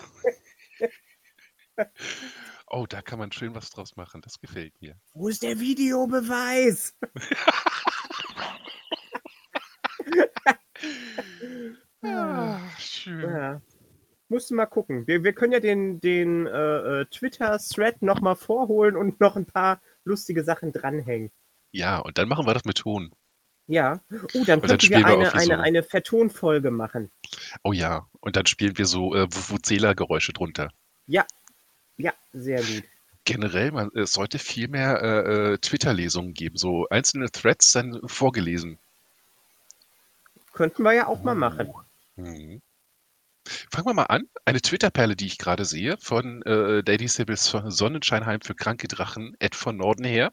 Oh, 2.68 2.86
da 2.88 3.02
kann 3.02 3.18
man 3.18 3.32
schön 3.32 3.54
was 3.56 3.70
draus 3.70 3.96
machen. 3.96 4.20
Das 4.22 4.38
gefällt 4.38 4.80
mir. 4.80 4.94
Wo 5.12 5.26
ist 5.26 5.42
der 5.42 5.58
Videobeweis? 5.58 6.94
Ah, 12.02 12.60
schön. 12.78 13.20
Ja. 13.22 13.60
Musst 14.30 14.50
du 14.50 14.54
mal 14.54 14.66
gucken. 14.66 15.06
Wir, 15.06 15.24
wir 15.24 15.32
können 15.32 15.52
ja 15.52 15.60
den, 15.60 16.00
den 16.00 16.46
äh, 16.46 17.00
äh, 17.00 17.04
Twitter-Thread 17.06 18.00
nochmal 18.00 18.36
vorholen 18.36 18.96
und 18.96 19.20
noch 19.20 19.34
ein 19.36 19.44
paar 19.44 19.80
lustige 20.04 20.44
Sachen 20.44 20.72
dranhängen. 20.72 21.30
Ja, 21.72 21.98
und 21.98 22.16
dann 22.16 22.28
machen 22.28 22.46
wir 22.46 22.54
das 22.54 22.64
mit 22.64 22.78
Ton. 22.78 23.12
Ja. 23.66 24.00
Oh, 24.34 24.44
dann 24.46 24.60
könnten 24.62 24.88
wir 24.90 24.98
wir 24.98 25.34
eine, 25.34 25.40
so- 25.44 25.52
eine 25.52 25.82
Vertonfolge 25.82 26.70
machen. 26.70 27.10
Oh 27.64 27.72
ja, 27.72 28.06
und 28.20 28.36
dann 28.36 28.46
spielen 28.46 28.78
wir 28.78 28.86
so 28.86 29.14
äh, 29.14 29.26
Vuvuzela-Geräusche 29.30 30.32
drunter. 30.32 30.70
Ja. 31.06 31.26
Ja, 31.96 32.12
sehr 32.32 32.58
gut. 32.62 32.84
Generell, 33.24 33.70
man, 33.72 33.90
es 33.94 34.12
sollte 34.12 34.38
viel 34.38 34.68
mehr 34.68 35.02
äh, 35.02 35.52
äh, 35.54 35.58
Twitter-Lesungen 35.58 36.34
geben, 36.34 36.56
so 36.56 36.88
einzelne 36.88 37.30
Threads 37.30 37.72
dann 37.72 38.00
vorgelesen. 38.06 38.78
Könnten 40.52 40.82
wir 40.82 40.92
ja 40.92 41.06
auch 41.06 41.22
mal 41.22 41.34
machen. 41.34 41.72
Mhm. 42.16 42.60
Fangen 43.48 43.86
wir 43.86 43.94
mal 43.94 44.04
an. 44.04 44.28
Eine 44.44 44.60
Twitter-Perle, 44.60 45.16
die 45.16 45.26
ich 45.26 45.38
gerade 45.38 45.64
sehe, 45.64 45.96
von 45.98 46.42
äh, 46.42 46.82
Lady 46.86 47.08
Sybil 47.08 47.36
So- 47.36 47.68
Sonnenscheinheim 47.70 48.40
für 48.42 48.54
kranke 48.54 48.86
Drachen, 48.88 49.34
Ed 49.38 49.54
von 49.54 49.76
Norden 49.76 50.04
her. 50.04 50.32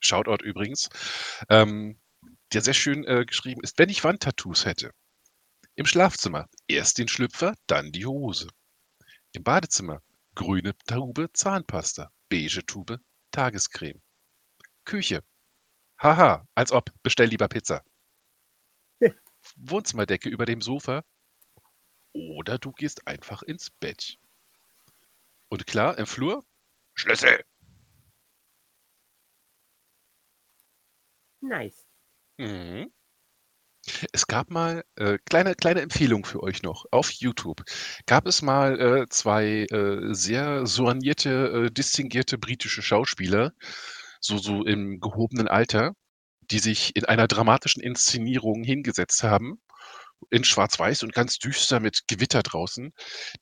Shoutout 0.00 0.44
übrigens. 0.44 0.88
Ähm, 1.50 1.98
der 2.52 2.62
sehr 2.62 2.74
schön 2.74 3.04
äh, 3.04 3.24
geschrieben 3.26 3.62
ist, 3.62 3.78
wenn 3.78 3.90
ich 3.90 4.04
Wandtattoos 4.04 4.64
hätte. 4.64 4.92
Im 5.76 5.86
Schlafzimmer 5.86 6.48
erst 6.66 6.98
den 6.98 7.08
Schlüpfer, 7.08 7.54
dann 7.66 7.92
die 7.92 8.06
Hose. 8.06 8.48
Im 9.32 9.42
Badezimmer 9.44 10.02
grüne 10.34 10.74
Tube 10.86 11.28
Zahnpasta, 11.32 12.10
beige 12.28 12.64
Tube 12.64 12.98
Tagescreme. 13.30 14.00
Küche. 14.84 15.22
Haha, 16.00 16.46
als 16.54 16.72
ob, 16.72 16.90
bestell 17.02 17.28
lieber 17.28 17.48
Pizza. 17.48 17.82
Wohnzimmerdecke 19.56 20.28
über 20.28 20.46
dem 20.46 20.60
Sofa. 20.60 21.02
Oder 22.18 22.58
du 22.58 22.72
gehst 22.72 23.06
einfach 23.06 23.42
ins 23.42 23.70
Bett. 23.70 24.18
Und 25.48 25.66
klar, 25.66 25.96
im 25.98 26.06
Flur, 26.06 26.44
Schlüssel. 26.94 27.44
Nice. 31.40 31.86
Mhm. 32.38 32.92
Es 34.12 34.26
gab 34.26 34.50
mal, 34.50 34.84
äh, 34.96 35.18
kleine, 35.24 35.54
kleine 35.54 35.80
Empfehlung 35.80 36.24
für 36.24 36.42
euch 36.42 36.62
noch, 36.62 36.84
auf 36.90 37.10
YouTube 37.10 37.62
gab 38.06 38.26
es 38.26 38.42
mal 38.42 38.80
äh, 38.80 39.08
zwei 39.08 39.66
äh, 39.70 40.12
sehr 40.12 40.66
soignierte, 40.66 41.66
äh, 41.66 41.70
distinguierte 41.70 42.36
britische 42.36 42.82
Schauspieler, 42.82 43.52
so, 44.20 44.38
so 44.38 44.64
im 44.64 45.00
gehobenen 45.00 45.48
Alter, 45.48 45.94
die 46.50 46.58
sich 46.58 46.96
in 46.96 47.04
einer 47.04 47.28
dramatischen 47.28 47.82
Inszenierung 47.82 48.64
hingesetzt 48.64 49.22
haben, 49.22 49.60
in 50.30 50.44
Schwarz-Weiß 50.44 51.02
und 51.02 51.12
ganz 51.12 51.38
düster 51.38 51.80
mit 51.80 52.02
Gewitter 52.08 52.42
draußen, 52.42 52.92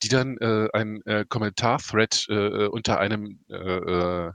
die 0.03 0.09
dann 0.09 0.37
äh, 0.39 0.69
ein 0.73 1.03
äh, 1.07 1.25
Kommentar-Thread 1.29 2.27
äh, 2.29 2.67
unter 2.67 2.99
einem 2.99 3.41
äh, 3.49 3.55
äh, 3.55 4.33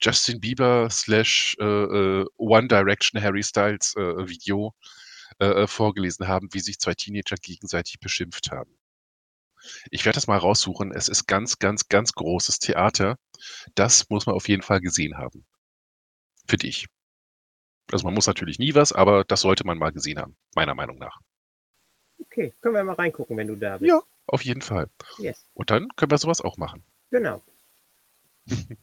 Justin 0.00 0.40
Bieber 0.40 0.88
slash 0.90 1.56
äh, 1.60 1.64
äh, 1.64 2.26
One 2.36 2.68
Direction 2.68 3.22
Harry 3.22 3.42
Styles 3.42 3.94
äh, 3.96 4.28
Video 4.28 4.74
äh, 5.40 5.46
äh, 5.46 5.66
vorgelesen 5.66 6.28
haben, 6.28 6.48
wie 6.52 6.60
sich 6.60 6.78
zwei 6.78 6.94
Teenager 6.94 7.36
gegenseitig 7.36 8.00
beschimpft 8.00 8.50
haben. 8.50 8.76
Ich 9.90 10.04
werde 10.04 10.16
das 10.16 10.26
mal 10.26 10.38
raussuchen. 10.38 10.92
Es 10.92 11.08
ist 11.08 11.26
ganz, 11.26 11.58
ganz, 11.58 11.88
ganz 11.88 12.12
großes 12.12 12.58
Theater. 12.58 13.16
Das 13.74 14.08
muss 14.10 14.26
man 14.26 14.34
auf 14.36 14.48
jeden 14.48 14.62
Fall 14.62 14.80
gesehen 14.80 15.16
haben. 15.16 15.44
Für 16.46 16.58
dich. 16.58 16.86
Also 17.90 18.04
man 18.04 18.14
muss 18.14 18.26
natürlich 18.26 18.58
nie 18.58 18.74
was, 18.74 18.92
aber 18.92 19.24
das 19.24 19.40
sollte 19.40 19.66
man 19.66 19.78
mal 19.78 19.92
gesehen 19.92 20.18
haben, 20.18 20.36
meiner 20.54 20.74
Meinung 20.74 20.98
nach. 20.98 21.18
Okay, 22.34 22.52
können 22.60 22.74
wir 22.74 22.82
mal 22.82 22.94
reingucken, 22.94 23.36
wenn 23.36 23.46
du 23.46 23.54
da 23.54 23.78
bist. 23.78 23.88
Ja. 23.88 24.00
Auf 24.26 24.42
jeden 24.44 24.60
Fall. 24.62 24.88
Yes, 25.18 25.44
Und 25.54 25.70
dann 25.70 25.86
können 25.96 26.10
wir 26.10 26.18
sowas 26.18 26.40
auch 26.40 26.56
machen. 26.56 26.82
genau. 27.10 27.40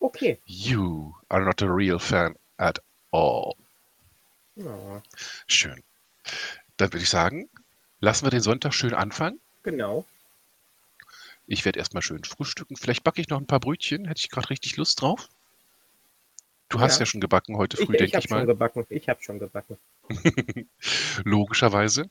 Okay. 0.00 0.40
You 0.46 1.14
are 1.28 1.44
not 1.44 1.62
a 1.62 1.66
real 1.66 2.00
fan 2.00 2.34
at 2.56 2.82
all. 3.12 3.54
Oh, 4.56 5.00
Schön. 5.46 5.80
Dann 6.76 6.92
würde 6.92 7.04
ich 7.04 7.08
sagen, 7.08 7.48
lassen 8.00 8.26
wir 8.26 8.30
den 8.30 8.40
Sonntag 8.40 8.74
schön 8.74 8.94
anfangen. 8.94 9.40
genau. 9.62 10.04
Ich 11.46 11.64
werde 11.64 11.78
erstmal 11.78 12.02
schön 12.02 12.24
frühstücken. 12.24 12.76
Vielleicht 12.76 13.04
backe 13.04 13.20
ich 13.20 13.28
noch 13.28 13.38
ein 13.38 13.46
paar 13.46 13.60
Brötchen. 13.60 14.06
Hätte 14.06 14.18
ich 14.20 14.28
gerade 14.28 14.50
richtig 14.50 14.76
Lust 14.76 15.00
drauf. 15.00 15.28
Du 16.68 16.80
hast 16.80 16.98
Ja. 16.98 17.06
schon 17.06 17.20
gebacken 17.20 17.56
heute 17.56 17.76
Ich, 17.78 17.86
früh, 17.86 17.92
ich 17.94 17.98
denke 17.98 18.16
habe 18.16 18.24
ich 18.24 18.28
schon 18.28 18.38
mal. 18.38 18.46
gebacken. 18.46 18.84
Ich 18.88 19.08
habe 19.08 19.22
schon 19.22 19.38
gebacken. 19.38 19.78
Logischerweise. 21.24 22.10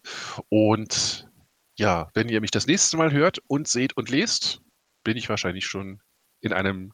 Und 0.50 1.30
ja, 1.78 2.10
wenn 2.14 2.30
ihr 2.30 2.42
mich 2.42 2.52
das 2.52 2.68
nächste 2.68 2.98
Mal 2.98 3.12
hört 3.12 3.40
und 3.48 3.68
seht 3.68 3.98
und 3.98 4.10
lest, 4.10 4.62
bin 5.04 5.18
ich 5.18 5.30
wahrscheinlich 5.30 5.66
schon 5.66 6.02
in 6.42 6.54
einem 6.54 6.94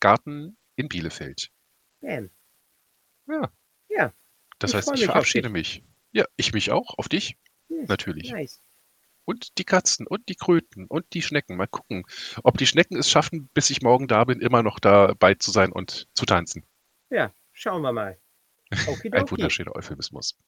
Garten 0.00 0.56
in 0.76 0.88
Bielefeld. 0.88 1.50
Bam. 2.00 2.30
Ja. 3.26 3.52
Ja. 3.88 4.12
Das 4.58 4.70
Ich 4.70 4.76
heißt, 4.76 4.88
ich 4.88 5.00
mich 5.00 5.04
verabschiede 5.06 5.48
mich. 5.48 5.84
Ja, 6.12 6.24
ich 6.36 6.52
mich 6.52 6.70
auch. 6.70 6.98
Auf 6.98 7.08
dich. 7.08 7.36
Yes, 7.68 7.88
Natürlich. 7.88 8.30
Nice. 8.30 8.60
Und 9.24 9.56
die 9.58 9.64
Katzen 9.64 10.06
und 10.06 10.28
die 10.28 10.34
Kröten 10.34 10.86
und 10.86 11.06
die 11.14 11.22
Schnecken. 11.22 11.56
Mal 11.56 11.66
gucken, 11.66 12.04
ob 12.42 12.58
die 12.58 12.66
Schnecken 12.66 12.96
es 12.98 13.10
schaffen, 13.10 13.48
bis 13.54 13.70
ich 13.70 13.80
morgen 13.80 14.06
da 14.06 14.24
bin, 14.24 14.40
immer 14.40 14.62
noch 14.62 14.78
dabei 14.78 15.34
zu 15.34 15.50
sein 15.50 15.72
und 15.72 16.08
zu 16.14 16.26
tanzen. 16.26 16.64
Ja, 17.10 17.32
schauen 17.52 17.82
wir 17.82 17.92
mal. 17.92 18.20
Ein 19.10 19.24
Okidoki. 19.24 19.30
wunderschöner 19.30 19.74
Euphemismus. 19.76 20.38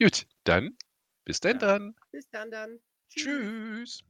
Gut, 0.00 0.26
dann 0.44 0.76
bis 1.24 1.40
denn 1.40 1.58
Ja. 1.58 1.58
dann. 1.58 1.94
Bis 2.12 2.28
dann 2.30 2.50
dann. 2.50 2.80
Tschüss. 3.08 4.02